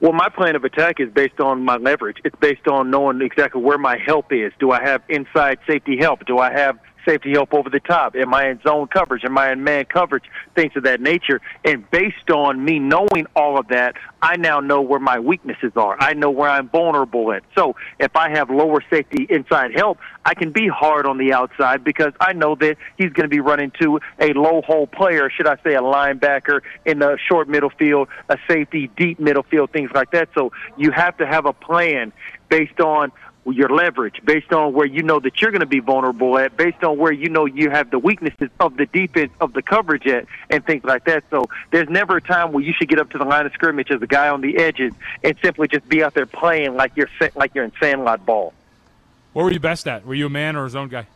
[0.00, 2.16] Well, my plan of attack is based on my leverage.
[2.24, 4.52] It's based on knowing exactly where my help is.
[4.58, 6.24] Do I have inside safety help?
[6.24, 8.14] Do I have safety help over the top?
[8.16, 9.24] Am I in zone coverage?
[9.24, 10.24] Am I in man coverage?
[10.54, 11.40] Things of that nature.
[11.64, 15.96] And based on me knowing all of that, I now know where my weaknesses are.
[15.98, 17.42] I know where I'm vulnerable at.
[17.56, 21.82] So if I have lower safety inside help, I can be hard on the outside
[21.82, 25.46] because I know that he's going to be running to a low hole player, should
[25.46, 29.90] I say a linebacker in the short middle field, a safety deep middle field, things
[29.94, 30.28] like that.
[30.34, 32.12] So you have to have a plan
[32.48, 33.10] based on
[33.46, 36.84] your leverage, based on where you know that you're going to be vulnerable at, based
[36.84, 40.26] on where you know you have the weaknesses of the defense, of the coverage at,
[40.48, 41.24] and things like that.
[41.30, 43.90] So there's never a time where you should get up to the line of scrimmage
[43.90, 44.92] as a guy on the edges
[45.24, 48.52] and simply just be out there playing like you're like you're in sandlot ball.
[49.32, 50.06] What were you best at?
[50.06, 51.06] Were you a man or a zone guy?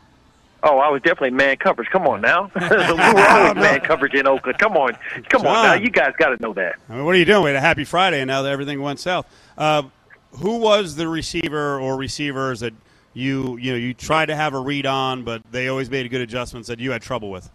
[0.62, 1.88] Oh, I was definitely man coverage.
[1.90, 4.58] Come on now, we were always man coverage in Oakland.
[4.58, 4.96] Come on,
[5.28, 6.76] come on now, you guys got to know that.
[6.88, 7.44] I mean, what are you doing?
[7.44, 9.26] We had a happy Friday, and now that everything went south.
[9.56, 9.84] Uh,
[10.38, 12.74] who was the receiver or receivers that
[13.14, 16.20] you you know you tried to have a read on, but they always made good
[16.20, 17.50] adjustments that you had trouble with?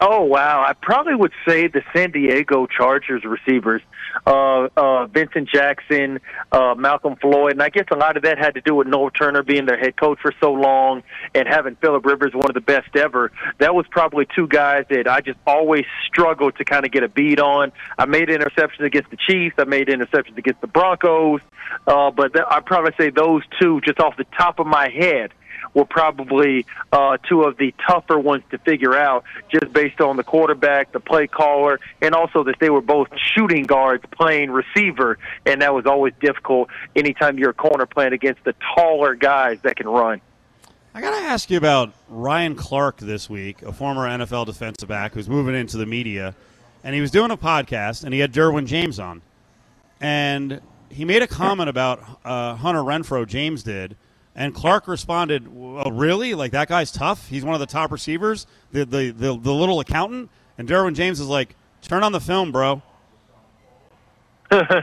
[0.00, 0.64] Oh wow!
[0.66, 3.82] I probably would say the San Diego Chargers receivers,
[4.26, 6.20] uh, uh, Vincent Jackson,
[6.52, 9.14] uh, Malcolm Floyd, and I guess a lot of that had to do with Norv
[9.14, 11.02] Turner being their head coach for so long
[11.34, 13.32] and having Philip Rivers one of the best ever.
[13.58, 17.08] That was probably two guys that I just always struggled to kind of get a
[17.08, 17.72] beat on.
[17.98, 19.56] I made interceptions against the Chiefs.
[19.58, 21.40] I made interceptions against the Broncos,
[21.86, 25.32] uh, but th- I'd probably say those two, just off the top of my head
[25.76, 30.24] were probably uh, two of the tougher ones to figure out, just based on the
[30.24, 35.60] quarterback, the play caller, and also that they were both shooting guards playing receiver, and
[35.60, 39.86] that was always difficult anytime you're a corner playing against the taller guys that can
[39.86, 40.22] run.
[40.94, 45.12] I got to ask you about Ryan Clark this week, a former NFL defensive back
[45.12, 46.34] who's moving into the media,
[46.82, 49.20] and he was doing a podcast, and he had Derwin James on,
[50.00, 53.26] and he made a comment about uh, Hunter Renfrow.
[53.26, 53.94] James did
[54.36, 56.34] and Clark responded, well, "Really?
[56.34, 57.26] Like that guy's tough?
[57.28, 61.18] He's one of the top receivers, the the the, the little accountant." And Derwin James
[61.18, 62.82] is like, "Turn on the film, bro."
[64.50, 64.82] uh,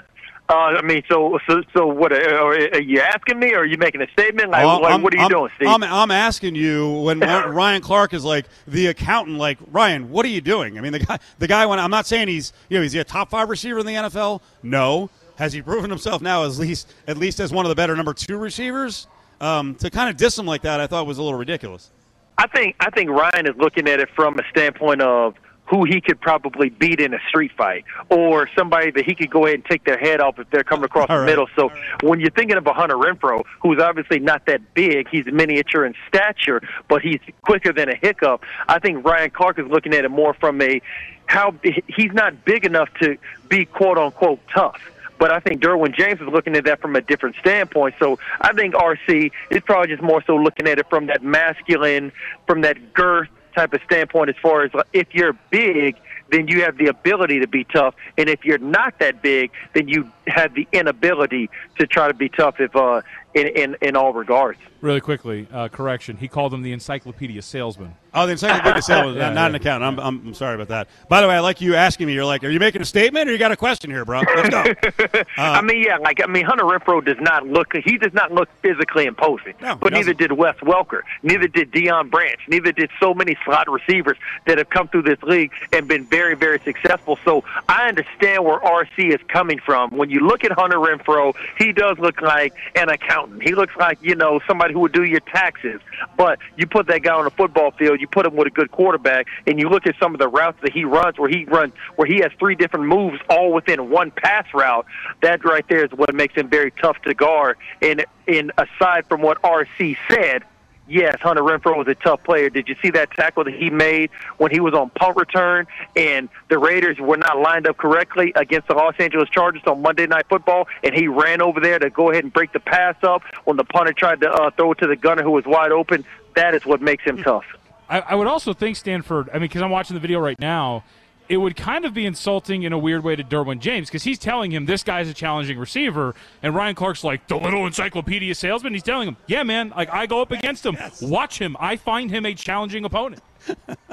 [0.50, 2.12] I mean, so so so what?
[2.12, 4.50] Are, are you asking me, or are you making a statement?
[4.50, 5.68] Like, Well, like, what are you I'm- doing, Steve?
[5.70, 9.38] I'm, I'm asking you when Ryan Clark is like the accountant.
[9.38, 10.78] Like Ryan, what are you doing?
[10.78, 11.66] I mean, the guy, the guy.
[11.66, 13.94] When I'm not saying he's, you know, is he a top five receiver in the
[13.94, 14.42] NFL?
[14.64, 15.10] No.
[15.36, 18.14] Has he proven himself now as least at least as one of the better number
[18.14, 19.08] two receivers?
[19.44, 21.92] Um, to kind of diss him like that, I thought was a little ridiculous.
[22.38, 26.00] I think I think Ryan is looking at it from a standpoint of who he
[26.02, 29.66] could probably beat in a street fight, or somebody that he could go ahead and
[29.66, 31.26] take their head off if they're coming across All the right.
[31.26, 31.48] middle.
[31.56, 35.86] So when you're thinking of a Hunter Renfrow, who's obviously not that big, he's miniature
[35.86, 38.44] in stature, but he's quicker than a hiccup.
[38.68, 40.82] I think Ryan Clark is looking at it more from a
[41.26, 43.18] how he's not big enough to
[43.50, 44.80] be quote unquote tough.
[45.24, 47.96] But I think Derwin James is looking at that from a different standpoint.
[47.98, 52.12] So I think RC is probably just more so looking at it from that masculine,
[52.46, 55.96] from that girth type of standpoint as far as if you're big,
[56.34, 57.96] then you have the ability to be tough.
[58.18, 62.30] And if you're not that big, then you have the inability to try to be
[62.30, 63.02] tough if uh,
[63.34, 64.60] in, in, in all regards.
[64.82, 66.18] Really quickly, uh, correction.
[66.18, 67.96] He called him the encyclopedia salesman.
[68.14, 69.58] Oh, the encyclopedia salesman, Yeah, not, not an yeah.
[69.58, 70.00] accountant.
[70.00, 70.88] I'm, I'm, I'm sorry about that.
[71.10, 72.14] By the way, I like you asking me.
[72.14, 74.22] You're like, are you making a statement or you got a question here, bro?
[74.36, 75.24] Let's go.
[75.38, 77.74] I mean, yeah, like I mean, Hunter Renfrow does not look.
[77.84, 79.54] He does not look physically imposing.
[79.62, 81.02] No, but neither did Wes Welker.
[81.24, 82.40] Neither did Deion Branch.
[82.50, 86.36] Neither did so many slot receivers that have come through this league and been very,
[86.36, 87.18] very successful.
[87.26, 89.92] So I understand where RC is coming from.
[89.92, 93.44] When you look at Hunter Renfrow, he does look like an accountant.
[93.44, 95.82] He looks like you know somebody who would do your taxes.
[96.18, 98.72] But you put that guy on a football field, you put him with a good
[98.72, 101.74] quarterback, and you look at some of the routes that he runs, where he runs,
[101.96, 104.86] where he has three different moves all within one pass route.
[105.22, 107.58] That right there is what makes him very tough to guard.
[107.82, 110.44] And and aside from what RC said.
[110.88, 112.50] Yes, Hunter Renfrow was a tough player.
[112.50, 115.66] Did you see that tackle that he made when he was on punt return
[115.96, 120.08] and the Raiders were not lined up correctly against the Los Angeles Chargers on Monday
[120.08, 123.24] Night Football, and he ran over there to go ahead and break the pass up
[123.46, 126.04] when the punter tried to uh, throw it to the gunner who was wide open?
[126.36, 127.46] That is what makes him tough.
[127.90, 129.30] I, I would also think Stanford.
[129.30, 130.84] I mean, because I'm watching the video right now,
[131.30, 134.20] it would kind of be insulting in a weird way to Derwin James because he's
[134.20, 138.74] telling him this guy's a challenging receiver, and Ryan Clark's like the little encyclopedia salesman.
[138.74, 140.78] He's telling him, "Yeah, man, like I go up against him.
[141.02, 141.56] Watch him.
[141.60, 143.22] I find him a challenging opponent."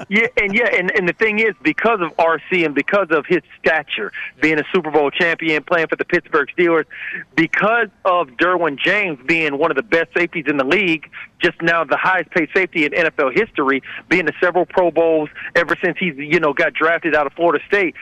[0.09, 3.41] Yeah, and yeah, and, and the thing is, because of RC and because of his
[3.59, 4.11] stature,
[4.41, 6.85] being a Super Bowl champion, playing for the Pittsburgh Steelers,
[7.35, 11.09] because of Derwin James being one of the best safeties in the league,
[11.39, 15.75] just now the highest paid safety in NFL history, being to several Pro Bowls ever
[15.83, 17.95] since he's you know got drafted out of Florida State.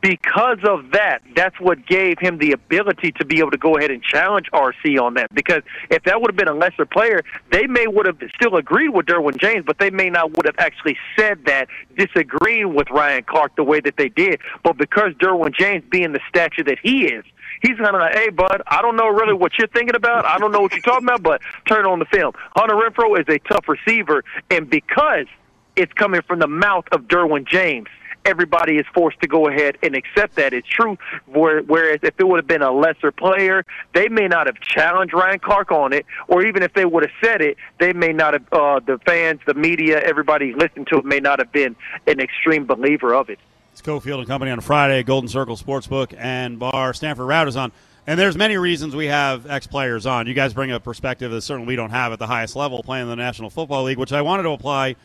[0.00, 3.90] Because of that, that's what gave him the ability to be able to go ahead
[3.90, 5.34] and challenge RC on that.
[5.34, 8.90] Because if that would have been a lesser player, they may would have still agreed
[8.90, 13.24] with Derwin James, but they may not would have actually said that, disagreeing with Ryan
[13.24, 14.40] Clark the way that they did.
[14.62, 17.24] But because Derwin James being the stature that he is,
[17.60, 20.24] he's kind of like, hey, bud, I don't know really what you're thinking about.
[20.24, 22.34] I don't know what you're talking about, but turn on the film.
[22.54, 25.26] Hunter Renfrow is a tough receiver, and because
[25.74, 27.88] it's coming from the mouth of Derwin James,
[28.28, 30.98] everybody is forced to go ahead and accept that it's true.
[31.26, 33.64] Whereas if it would have been a lesser player,
[33.94, 37.12] they may not have challenged Ryan Clark on it, or even if they would have
[37.24, 38.44] said it, they may not have.
[38.52, 41.74] Uh, the fans, the media, everybody listening to it may not have been
[42.06, 43.38] an extreme believer of it.
[43.72, 46.92] It's Cofield and Company on Friday, Golden Circle Sportsbook and Bar.
[46.92, 47.72] Stanford Routt is on.
[48.06, 50.26] And there's many reasons we have ex players on.
[50.26, 53.04] You guys bring a perspective that certainly we don't have at the highest level playing
[53.04, 54.96] in the National Football League, which I wanted to apply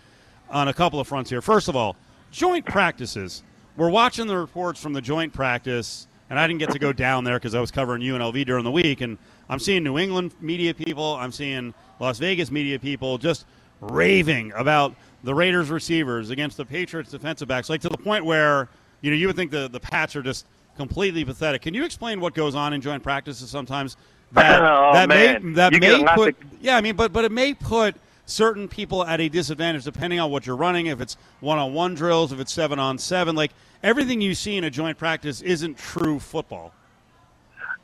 [0.50, 1.42] on a couple of fronts here.
[1.42, 1.96] First of all,
[2.34, 3.44] joint practices.
[3.78, 7.24] We're watching the reports from the joint practice, and I didn't get to go down
[7.24, 9.02] there because I was covering UNLV during the week.
[9.02, 9.18] And
[9.50, 13.46] I'm seeing New England media people, I'm seeing Las Vegas media people just
[13.80, 18.68] raving about the Raiders receivers against the Patriots defensive backs, like to the point where
[19.02, 21.62] you know you would think the the Pats are just completely pathetic.
[21.62, 23.96] Can you explain what goes on in joint practices sometimes?
[24.34, 25.44] That Oh, that man.
[25.44, 29.06] may that You may put yeah, I mean, but but it may put certain people
[29.06, 30.88] at a disadvantage depending on what you're running.
[30.88, 34.58] If it's one on one drills, if it's seven on seven, like everything you see
[34.58, 36.74] in a joint practice isn't true football.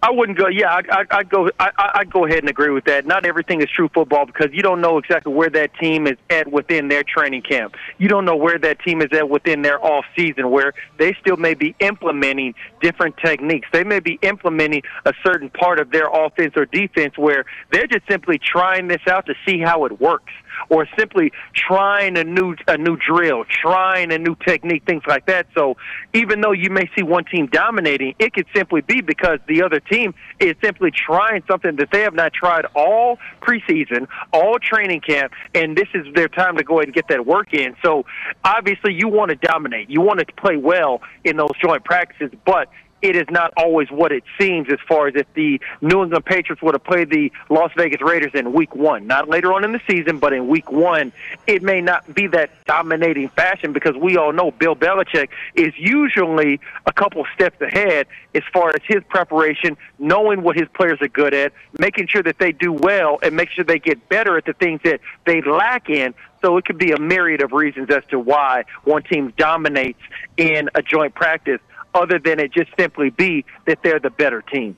[0.01, 0.47] I wouldn't go.
[0.47, 1.49] Yeah, I, I, I'd go.
[1.59, 3.05] I, I- I'd go ahead and agree with that.
[3.05, 6.49] Not everything is true football because you don't know exactly where that team is at
[6.49, 7.75] within their training camp.
[7.97, 11.35] You don't know where that team is at within their off season, where they still
[11.35, 13.67] may be implementing different techniques.
[13.73, 18.07] They may be implementing a certain part of their offense or defense where they're just
[18.09, 20.31] simply trying this out to see how it works
[20.69, 25.47] or simply trying a new a new drill, trying a new technique, things like that.
[25.55, 25.77] So
[26.13, 29.79] even though you may see one team dominating, it could simply be because the other
[29.79, 35.33] team is simply trying something that they have not tried all preseason, all training camp,
[35.53, 37.75] and this is their time to go ahead and get that work in.
[37.83, 38.05] So
[38.43, 39.89] obviously you want to dominate.
[39.89, 42.69] You want to play well in those joint practices, but
[43.01, 46.61] it is not always what it seems as far as if the New England Patriots
[46.61, 49.07] would have played the Las Vegas Raiders in week one.
[49.07, 51.11] Not later on in the season, but in week one,
[51.47, 56.59] it may not be that dominating fashion because we all know Bill Belichick is usually
[56.85, 61.33] a couple steps ahead as far as his preparation, knowing what his players are good
[61.33, 64.53] at, making sure that they do well, and make sure they get better at the
[64.53, 66.13] things that they lack in.
[66.41, 69.99] So it could be a myriad of reasons as to why one team dominates
[70.37, 71.59] in a joint practice
[71.93, 74.77] other than it just simply be that they're the better team.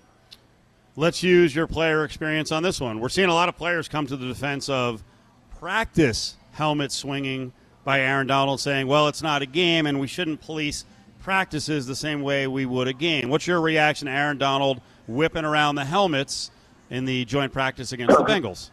[0.95, 2.99] Let's use your player experience on this one.
[2.99, 5.03] We're seeing a lot of players come to the defense of
[5.59, 10.41] practice helmet swinging by Aaron Donald, saying, "Well, it's not a game, and we shouldn't
[10.41, 10.85] police
[11.23, 15.45] practices the same way we would a game." What's your reaction, to Aaron Donald whipping
[15.45, 16.51] around the helmets
[16.89, 18.69] in the joint practice against the Bengals?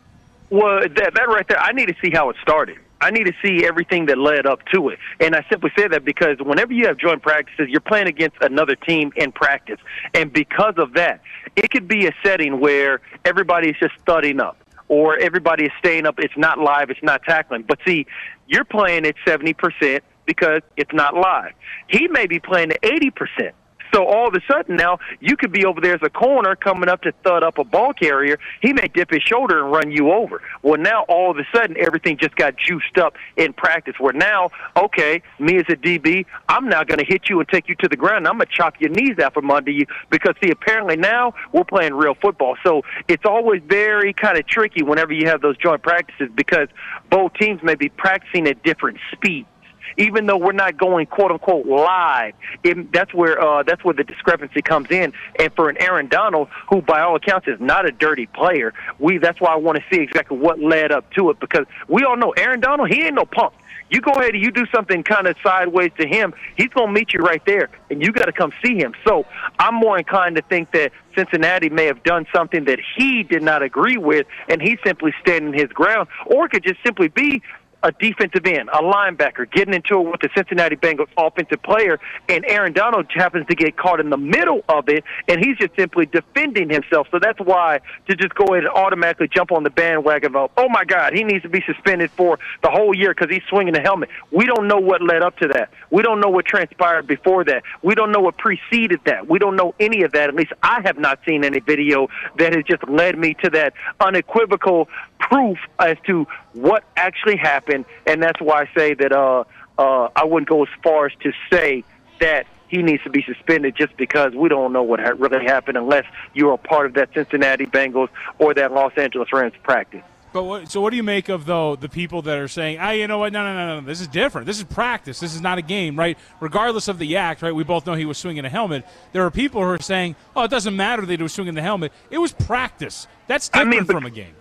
[0.50, 2.78] Well, that, that right there, I need to see how it started.
[3.00, 4.98] I need to see everything that led up to it.
[5.20, 8.74] And I simply say that because whenever you have joint practices, you're playing against another
[8.74, 9.78] team in practice.
[10.14, 11.20] And because of that,
[11.54, 14.56] it could be a setting where everybody is just studying up
[14.88, 16.18] or everybody is staying up.
[16.18, 17.62] It's not live, it's not tackling.
[17.62, 18.06] But see,
[18.46, 21.52] you're playing at 70% because it's not live.
[21.88, 23.52] He may be playing at 80%.
[23.92, 26.88] So all of a sudden now you could be over there as a corner coming
[26.88, 28.38] up to thud up a ball carrier.
[28.60, 30.42] He may dip his shoulder and run you over.
[30.62, 33.94] Well, now all of a sudden everything just got juiced up in practice.
[33.98, 37.68] Where now, okay, me as a DB, I'm now going to hit you and take
[37.68, 38.26] you to the ground.
[38.26, 41.64] I'm going to chop your knees out from under you because see, apparently now we're
[41.64, 42.56] playing real football.
[42.64, 46.68] So it's always very kind of tricky whenever you have those joint practices because
[47.10, 49.48] both teams may be practicing at different speeds
[49.96, 52.34] even though we're not going quote unquote live.
[52.62, 55.12] It, that's where uh, that's where the discrepancy comes in.
[55.38, 59.18] And for an Aaron Donald, who by all accounts is not a dirty player, we
[59.18, 62.16] that's why I want to see exactly what led up to it because we all
[62.16, 63.54] know Aaron Donald, he ain't no punk.
[63.90, 66.92] You go ahead and you do something kind of sideways to him, he's going to
[66.92, 68.94] meet you right there, and you got to come see him.
[69.06, 69.24] So
[69.58, 73.62] I'm more inclined to think that Cincinnati may have done something that he did not
[73.62, 77.42] agree with, and he's simply standing his ground, or it could just simply be
[77.82, 82.44] a defensive end, a linebacker, getting into it with the Cincinnati Bengals offensive player, and
[82.46, 86.06] Aaron Donald happens to get caught in the middle of it, and he's just simply
[86.06, 87.06] defending himself.
[87.10, 90.68] So that's why to just go ahead and automatically jump on the bandwagon of, oh
[90.68, 93.80] my God, he needs to be suspended for the whole year because he's swinging the
[93.80, 94.08] helmet.
[94.32, 95.70] We don't know what led up to that.
[95.90, 97.62] We don't know what transpired before that.
[97.82, 99.28] We don't know what preceded that.
[99.28, 100.28] We don't know any of that.
[100.28, 103.74] At least I have not seen any video that has just led me to that
[104.00, 104.88] unequivocal
[105.18, 106.26] proof as to
[106.62, 109.44] what actually happened, and that's why I say that uh,
[109.78, 111.84] uh, I wouldn't go as far as to say
[112.20, 115.78] that he needs to be suspended just because we don't know what ha- really happened
[115.78, 120.02] unless you're a part of that Cincinnati Bengals or that Los Angeles Rams practice.
[120.30, 122.90] But what, so, what do you make of though the people that are saying, "Ah,
[122.90, 123.32] you know what?
[123.32, 123.86] No, no, no, no.
[123.86, 124.46] This is different.
[124.46, 125.20] This is practice.
[125.20, 126.18] This is not a game, right?
[126.40, 127.54] Regardless of the act, right?
[127.54, 128.84] We both know he was swinging a helmet.
[129.12, 131.62] There are people who are saying, "Oh, it doesn't matter that he was swinging the
[131.62, 131.92] helmet.
[132.10, 133.06] It was practice.
[133.26, 134.34] That's I different mean, but- from a game."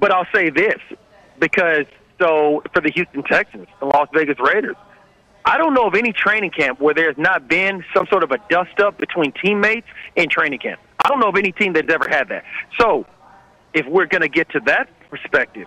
[0.00, 0.80] But I'll say this
[1.40, 1.86] because
[2.20, 4.76] so for the Houston Texans, the Las Vegas Raiders,
[5.44, 8.38] I don't know of any training camp where there's not been some sort of a
[8.50, 10.80] dust up between teammates in training camp.
[11.02, 12.44] I don't know of any team that's ever had that.
[12.78, 13.06] So
[13.72, 15.66] if we're going to get to that perspective,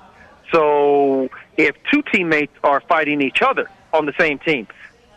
[0.51, 4.67] so if two teammates are fighting each other on the same team,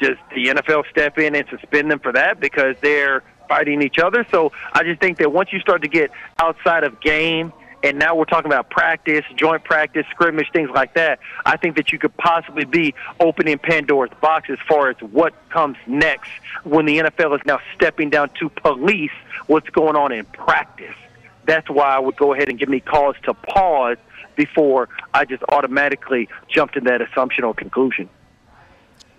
[0.00, 4.26] does the NFL step in and suspend them for that because they're fighting each other?
[4.30, 7.52] So I just think that once you start to get outside of game
[7.86, 11.20] and now we're talking about practice, joint practice, scrimmage, things like that.
[11.44, 15.76] I think that you could possibly be opening Pandora's box as far as what comes
[15.86, 16.28] next
[16.64, 19.12] when the NFL is now stepping down to police
[19.46, 20.96] what's going on in practice.
[21.44, 23.98] That's why I would go ahead and give me cause to pause
[24.34, 28.08] before I just automatically jumped to that assumption or conclusion.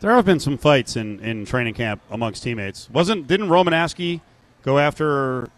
[0.02, 2.90] There have been some fights in, in training camp amongst teammates.
[2.90, 4.20] Wasn't didn't Roman Askey
[4.62, 5.50] go after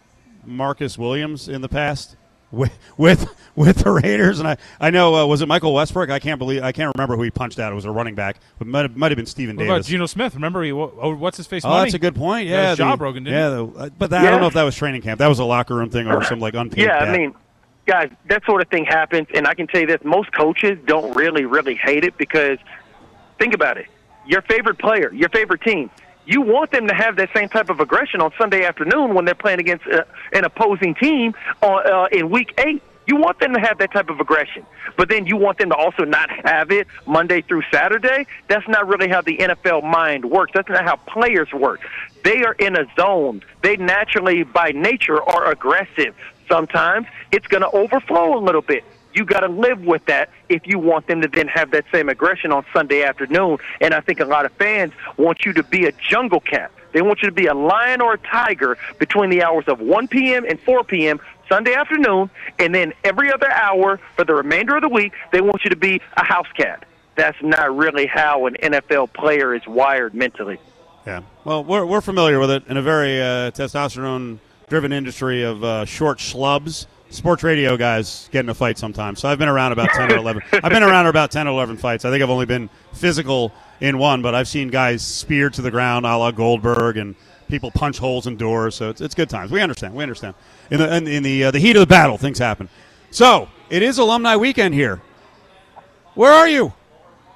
[0.46, 2.16] Marcus Williams in the past
[2.52, 4.40] with with, with the Raiders?
[4.40, 6.10] And I, I know uh, was it Michael Westbrook?
[6.10, 7.72] I can't believe I can't remember who he punched out.
[7.72, 9.86] It was a running back, but might have, might have been Stephen What Davis.
[9.86, 10.36] about Geno Smith?
[10.36, 11.64] Remember, he oh, what's his face?
[11.66, 11.84] Oh, money?
[11.84, 12.48] that's a good point.
[12.48, 14.64] Yeah, was the- Job Rogan, didn't yeah, the, but that, I don't know if that
[14.64, 15.20] was training camp.
[15.20, 16.86] That was a locker room thing or some like unpaid.
[16.86, 17.10] Yeah, bet.
[17.10, 17.36] I mean,
[17.86, 21.16] guys, that sort of thing happens, and I can tell you this: most coaches don't
[21.16, 22.58] really, really hate it because
[23.38, 23.88] think about it.
[24.26, 25.90] Your favorite player, your favorite team,
[26.30, 29.34] you want them to have that same type of aggression on Sunday afternoon when they're
[29.34, 32.84] playing against uh, an opposing team on, uh, in Week Eight.
[33.08, 34.64] You want them to have that type of aggression,
[34.96, 38.28] but then you want them to also not have it Monday through Saturday.
[38.48, 40.52] That's not really how the NFL mind works.
[40.54, 41.80] That's not how players work.
[42.24, 43.42] They are in a zone.
[43.64, 46.16] They naturally, by nature, are aggressive.
[46.48, 48.84] Sometimes it's going to overflow a little bit.
[49.14, 52.10] You got to live with that if you want them to then have that same
[52.10, 53.58] aggression on Sunday afternoon.
[53.82, 56.72] And I think a lot of fans want you to be a jungle cat.
[56.92, 60.08] They want you to be a lion or a tiger between the hours of 1
[60.08, 60.46] p.m.
[60.46, 61.20] and 4 p.m.
[61.48, 62.30] Sunday afternoon,
[62.60, 65.76] and then every other hour for the remainder of the week, they want you to
[65.76, 66.86] be a house cat.
[67.16, 70.60] That's not really how an NFL player is wired mentally.
[71.06, 71.22] Yeah.
[71.44, 74.38] Well, we're, we're familiar with it in a very uh, testosterone
[74.70, 76.86] driven industry of uh, short schlubs.
[77.12, 79.20] Sports radio guys get in a fight sometimes.
[79.20, 80.44] So I've been around about 10 or 11.
[80.54, 82.06] I've been around about 10 or 11 fights.
[82.06, 83.52] I think I've only been physical
[83.82, 87.16] in one, but I've seen guys speared to the ground a la Goldberg and
[87.48, 88.76] people punch holes in doors.
[88.76, 89.50] So it's, it's good times.
[89.52, 89.96] We understand.
[89.96, 90.36] We understand.
[90.70, 92.70] In the, in, in the, uh, the heat of the battle, things happen.
[93.10, 95.02] So it is alumni weekend here.
[96.14, 96.74] Where are you?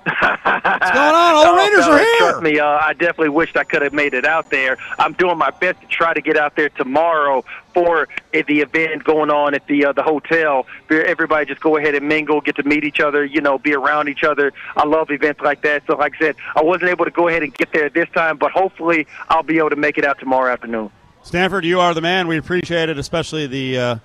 [0.05, 1.35] What's going on?
[1.35, 2.17] All the Oh, Raiders are here.
[2.17, 4.77] Trust me, uh, I definitely wished I could have made it out there.
[4.99, 7.43] I'm doing my best to try to get out there tomorrow
[7.73, 10.65] for uh, the event going on at the uh, the hotel.
[10.87, 13.73] Where Everybody just go ahead and mingle, get to meet each other, you know, be
[13.73, 14.51] around each other.
[14.75, 15.83] I love events like that.
[15.87, 18.37] So, like I said, I wasn't able to go ahead and get there this time,
[18.37, 20.89] but hopefully, I'll be able to make it out tomorrow afternoon.
[21.23, 22.27] Stanford, you are the man.
[22.27, 23.95] We appreciate it, especially the uh,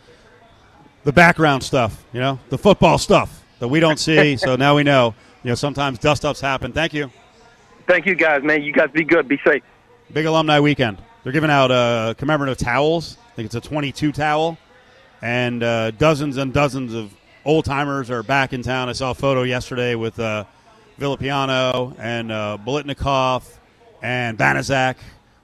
[1.04, 2.04] the background stuff.
[2.12, 4.36] You know, the football stuff that we don't see.
[4.36, 5.14] so now we know.
[5.42, 6.72] You know, sometimes dust ups happen.
[6.72, 7.10] Thank you.
[7.86, 8.62] Thank you, guys, man.
[8.62, 9.28] You guys be good.
[9.28, 9.62] Be safe.
[10.12, 10.98] Big alumni weekend.
[11.22, 13.18] They're giving out uh, commemorative towels.
[13.38, 14.58] I think it's a 22 towel,
[15.22, 17.14] and uh, dozens and dozens of
[17.44, 18.88] old timers are back in town.
[18.88, 20.42] I saw a photo yesterday with uh,
[20.98, 23.48] Villapiano and uh, Bolitnikov
[24.02, 24.96] and Banaszak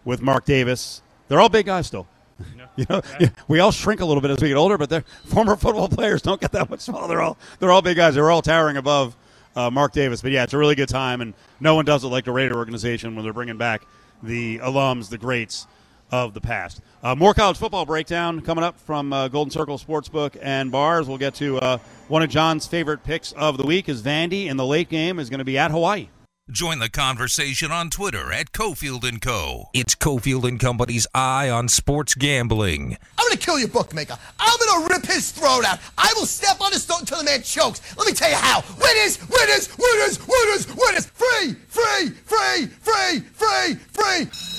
[0.04, 1.02] with Mark Davis.
[1.28, 2.08] They're all big guys still.
[2.76, 5.04] You know, yeah, we all shrink a little bit as we get older, but they're
[5.26, 7.06] former football players don't get that much smaller.
[7.06, 8.16] They're all they're all big guys.
[8.16, 9.16] They're all towering above
[9.54, 10.20] uh, Mark Davis.
[10.20, 12.56] But yeah, it's a really good time, and no one does it like the Raider
[12.56, 13.86] organization when they're bringing back
[14.24, 15.68] the alums, the greats
[16.10, 16.80] of the past.
[17.04, 21.06] Uh, more college football breakdown coming up from uh, Golden Circle Sportsbook and Bars.
[21.06, 21.76] We'll get to uh,
[22.08, 25.28] one of John's favorite picks of the week is Vandy in the late game is
[25.28, 26.08] going to be at Hawaii.
[26.50, 29.68] Join the conversation on Twitter at Cofield and Co.
[29.74, 32.96] It's Cofield and Company's Eye on Sports Gambling.
[33.18, 34.18] I'm gonna kill your bookmaker.
[34.38, 35.78] I'm gonna rip his throat out.
[35.96, 37.80] I will step on his throat until the man chokes.
[37.96, 38.62] Let me tell you how.
[38.78, 41.06] Winners, winners, winners, winners, winners.
[41.06, 44.53] Free, free, free, free, free, free.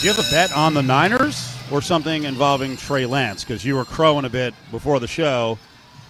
[0.00, 3.44] Do you have a bet on the Niners or something involving Trey Lance?
[3.44, 5.58] Because you were crowing a bit before the show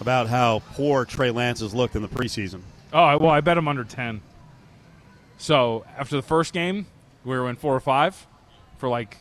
[0.01, 2.61] about how poor Trey Lance has looked in the preseason.
[2.93, 4.20] Oh well, I bet him under ten.
[5.38, 6.86] So after the first game,
[7.24, 8.28] we were in four or five
[8.78, 9.16] for like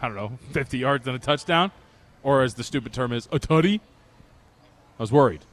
[0.00, 1.70] I don't know, fifty yards and a touchdown,
[2.22, 3.78] or as the stupid term is, a tutty.
[4.98, 5.44] I was worried.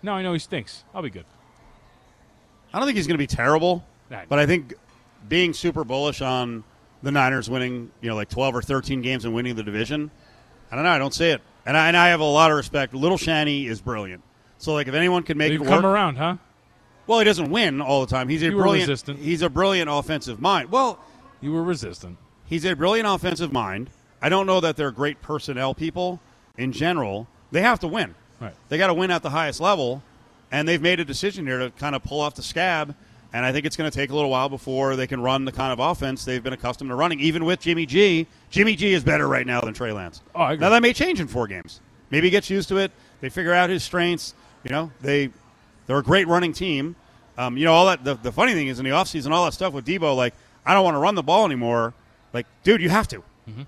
[0.00, 0.84] Now I know he stinks.
[0.94, 1.26] I'll be good.
[2.72, 3.84] I don't think he's going to be terrible,
[4.28, 4.74] but I think
[5.28, 6.62] being super bullish on
[7.02, 10.10] the Niners winning, you know, like 12 or 13 games and winning the division,
[10.70, 10.90] I don't know.
[10.90, 11.40] I don't see it.
[11.66, 12.94] And I, and I have a lot of respect.
[12.94, 14.22] Little Shanny is brilliant.
[14.58, 15.92] So, like, if anyone can make You've it come work.
[15.92, 16.36] around, huh?
[17.06, 18.28] Well, he doesn't win all the time.
[18.28, 18.88] He's a You were brilliant.
[18.88, 19.18] resistant.
[19.18, 20.70] He's a brilliant offensive mind.
[20.70, 20.98] Well,
[21.40, 22.18] You were resistant.
[22.44, 23.88] He's a brilliant offensive mind.
[24.20, 26.20] I don't know that they're great personnel people
[26.58, 27.26] in general.
[27.50, 28.14] They have to win.
[28.40, 28.54] Right.
[28.68, 30.02] They got to win at the highest level,
[30.52, 32.94] and they've made a decision here to kind of pull off the scab.
[33.32, 35.52] And I think it's going to take a little while before they can run the
[35.52, 37.20] kind of offense they've been accustomed to running.
[37.20, 40.22] Even with Jimmy G, Jimmy G is better right now than Trey Lance.
[40.34, 40.64] Oh, I agree.
[40.64, 41.80] Now that may change in four games.
[42.10, 42.90] Maybe he gets used to it.
[43.20, 44.34] They figure out his strengths.
[44.64, 45.30] You know, they
[45.86, 46.96] they're a great running team.
[47.38, 48.04] Um, you know, all that.
[48.04, 50.34] The, the funny thing is in the offseason, all that stuff with Deebo, like
[50.66, 51.94] I don't want to run the ball anymore.
[52.32, 53.18] Like, dude, you have to.
[53.48, 53.62] Mm-hmm.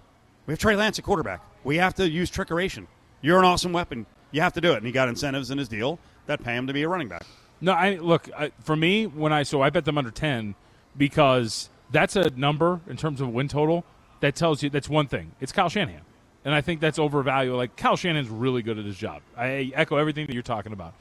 [0.46, 1.40] We have Trey Lance at quarterback.
[1.64, 2.86] We have to use trickeration.
[3.20, 4.06] You're an awesome weapon.
[4.32, 4.78] You have to do it.
[4.78, 7.24] And he got incentives in his deal that pay him to be a running back.
[7.62, 10.54] No, I look I, for me when I so I bet them under ten
[10.96, 13.84] because that's a number in terms of win total
[14.20, 15.32] that tells you that's one thing.
[15.40, 16.02] It's Kyle Shanahan.
[16.44, 17.54] and I think that's overvalued.
[17.54, 19.22] Like Kyle Shanahan's really good at his job.
[19.36, 20.94] I echo everything that you're talking about.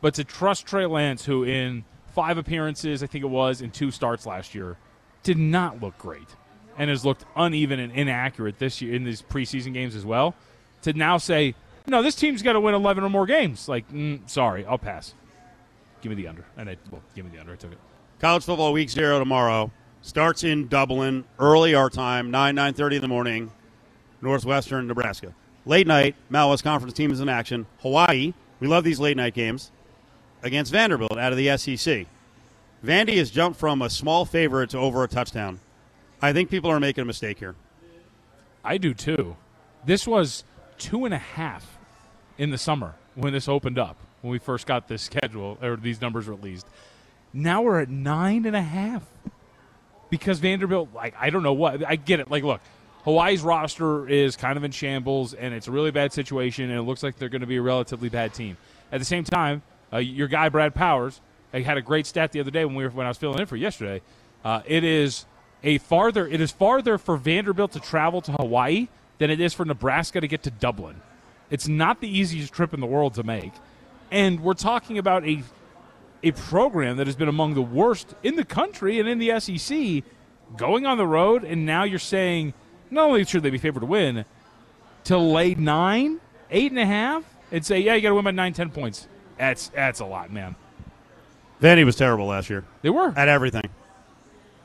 [0.00, 1.84] But to trust Trey Lance, who in
[2.14, 4.76] five appearances, I think it was, in two starts last year,
[5.22, 6.26] did not look great,
[6.78, 10.34] and has looked uneven and inaccurate this year in these preseason games as well.
[10.82, 11.54] To now say,
[11.86, 13.68] no, this team's got to win 11 or more games.
[13.68, 15.14] Like, mm, sorry, I'll pass.
[16.02, 17.52] Give me the under, and I well, give me the under.
[17.52, 17.78] I took it.
[18.20, 19.70] College football week zero tomorrow
[20.02, 23.50] starts in Dublin, early our time, nine nine thirty in the morning,
[24.22, 25.34] Northwestern Nebraska.
[25.66, 27.66] Late night, Mountain West Conference team is in action.
[27.80, 29.70] Hawaii, we love these late night games
[30.42, 32.06] against Vanderbilt out of the SEC.
[32.84, 35.60] Vandy has jumped from a small favorite to over a touchdown.
[36.22, 37.54] I think people are making a mistake here.
[38.64, 39.36] I do too.
[39.84, 40.44] This was
[40.78, 41.78] two and a half
[42.38, 46.00] in the summer when this opened up, when we first got this schedule or these
[46.00, 46.66] numbers released.
[47.32, 49.02] Now we're at nine and a half
[50.10, 51.84] because Vanderbilt, like, I don't know what.
[51.86, 52.30] I get it.
[52.30, 52.60] Like, look,
[53.04, 56.82] Hawaii's roster is kind of in shambles and it's a really bad situation, and it
[56.82, 58.56] looks like they're going to be a relatively bad team.
[58.92, 59.62] At the same time,
[59.92, 61.20] uh, your guy Brad Powers
[61.52, 63.40] he had a great stat the other day when we were when I was filling
[63.40, 64.02] in for yesterday.
[64.44, 65.26] Uh, it is
[65.62, 69.64] a farther it is farther for Vanderbilt to travel to Hawaii than it is for
[69.64, 71.00] Nebraska to get to Dublin.
[71.50, 73.52] It's not the easiest trip in the world to make,
[74.10, 75.42] and we're talking about a
[76.22, 80.04] a program that has been among the worst in the country and in the SEC,
[80.56, 82.52] going on the road, and now you're saying
[82.90, 84.24] not only should they be favored to win,
[85.04, 88.30] to lay nine, eight and a half, and say yeah you got to win by
[88.30, 89.08] nine, ten points.
[89.38, 90.54] That's that's a lot, man.
[91.62, 92.64] Vandy was terrible last year.
[92.82, 93.68] They were at everything.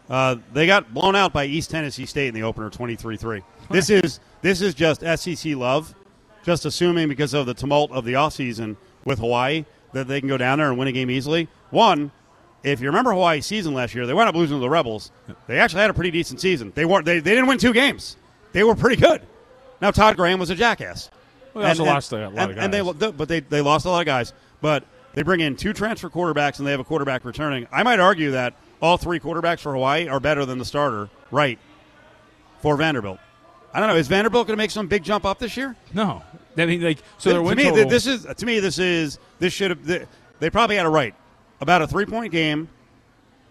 [0.09, 3.41] Uh, they got blown out by East Tennessee State in the opener, 23-3.
[3.71, 5.95] This is this is just SEC love,
[6.43, 8.75] just assuming because of the tumult of the offseason
[9.05, 11.47] with Hawaii that they can go down there and win a game easily.
[11.69, 12.11] One,
[12.63, 15.11] if you remember Hawaii's season last year, they wound up losing to the Rebels.
[15.47, 16.71] They actually had a pretty decent season.
[16.75, 17.05] They weren't.
[17.05, 18.17] They, they didn't win two games.
[18.51, 19.21] They were pretty good.
[19.81, 21.09] Now Todd Graham was a jackass.
[21.53, 22.65] Well, they also And- lost a lot and, of guys.
[22.65, 24.33] and they but they they lost a lot of guys.
[24.61, 24.83] But
[25.13, 27.67] they bring in two transfer quarterbacks and they have a quarterback returning.
[27.71, 31.59] I might argue that all three quarterbacks for Hawaii are better than the starter, right?
[32.61, 33.19] For Vanderbilt,
[33.73, 33.95] I don't know.
[33.95, 35.75] Is Vanderbilt going to make some big jump up this year?
[35.93, 36.23] No,
[36.57, 37.29] I mean like so.
[37.29, 40.07] Their to win me, total, this is to me this is this should have th-
[40.39, 41.15] they probably had a right
[41.61, 42.69] about a three point game,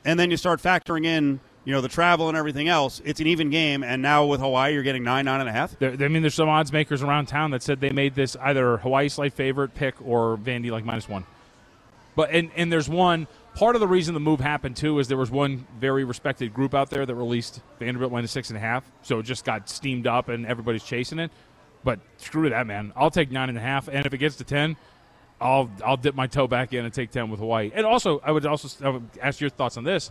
[0.04, 3.00] and then you start factoring in you know the travel and everything else.
[3.04, 5.78] It's an even game, and now with Hawaii, you're getting nine nine and a half.
[5.78, 8.78] There, I mean, there's some odds makers around town that said they made this either
[8.78, 11.26] Hawaii slight favorite pick or Vandy like minus one.
[12.16, 15.16] But and and there's one part of the reason the move happened too is there
[15.16, 18.84] was one very respected group out there that released Vanderbilt minus six and a half,
[19.02, 21.30] so it just got steamed up and everybody's chasing it.
[21.84, 22.92] But screw that, man.
[22.96, 24.76] I'll take nine and a half, and if it gets to ten,
[25.40, 27.70] I'll I'll dip my toe back in and take ten with Hawaii.
[27.74, 30.10] And also, I would also I would ask your thoughts on this.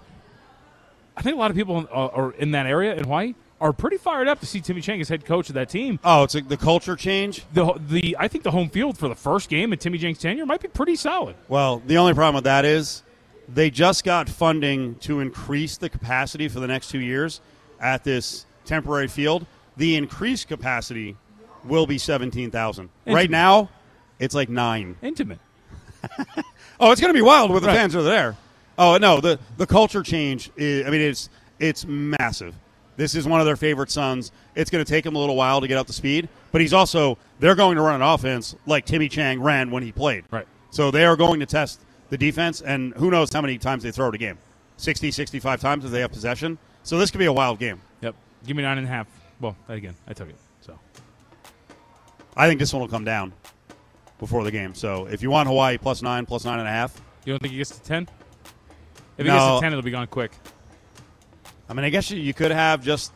[1.17, 3.71] I think a lot of people in, uh, are in that area in Hawaii are
[3.71, 5.99] pretty fired up to see Timmy Chang as head coach of that team.
[6.03, 7.43] Oh, it's a, the culture change.
[7.53, 10.45] The the I think the home field for the first game in Timmy Chang's tenure
[10.45, 11.35] might be pretty solid.
[11.47, 13.03] Well, the only problem with that is
[13.47, 17.41] they just got funding to increase the capacity for the next two years
[17.79, 19.45] at this temporary field.
[19.77, 21.17] The increased capacity
[21.65, 22.89] will be seventeen thousand.
[23.05, 23.69] Right now,
[24.19, 24.95] it's like nine.
[25.01, 25.39] Intimate.
[26.79, 27.77] Oh, it's going to be wild with the Right.
[27.77, 28.35] fans are there.
[28.77, 30.49] Oh no, the the culture change.
[30.57, 32.55] Is, I mean, it's it's massive.
[32.97, 34.31] This is one of their favorite sons.
[34.55, 36.73] It's going to take him a little while to get up to speed, but he's
[36.73, 40.25] also they're going to run an offense like Timmy Chang ran when he played.
[40.31, 40.47] Right.
[40.71, 43.91] So they are going to test the defense, and who knows how many times they
[43.91, 44.37] throw it a game
[44.77, 46.57] 60, 65 times if they have possession.
[46.81, 47.79] So this could be a wild game.
[48.01, 48.15] Yep.
[48.45, 49.07] Give me nine and a half.
[49.39, 50.35] Well, again, I took it.
[52.35, 53.33] I think this one will come down
[54.19, 54.73] before the game.
[54.75, 57.51] So if you want Hawaii plus nine, plus nine and a half, you don't think
[57.51, 58.07] he gets to ten?
[59.17, 59.33] If he No.
[59.37, 60.31] gets to ten, it'll be gone quick.
[61.69, 63.11] I mean, I guess you, you could have just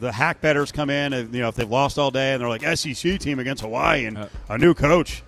[0.00, 2.48] the hack betters come in, and, you know, if they've lost all day and they're
[2.48, 4.26] like SEC team against Hawaii and Uh.
[4.48, 5.22] a new coach.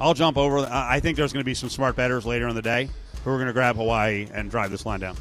[0.00, 0.58] I'll jump over.
[0.58, 2.88] I I think there's going to be some smart betters later in the day
[3.24, 5.16] who are going to grab Hawaii and drive this line down.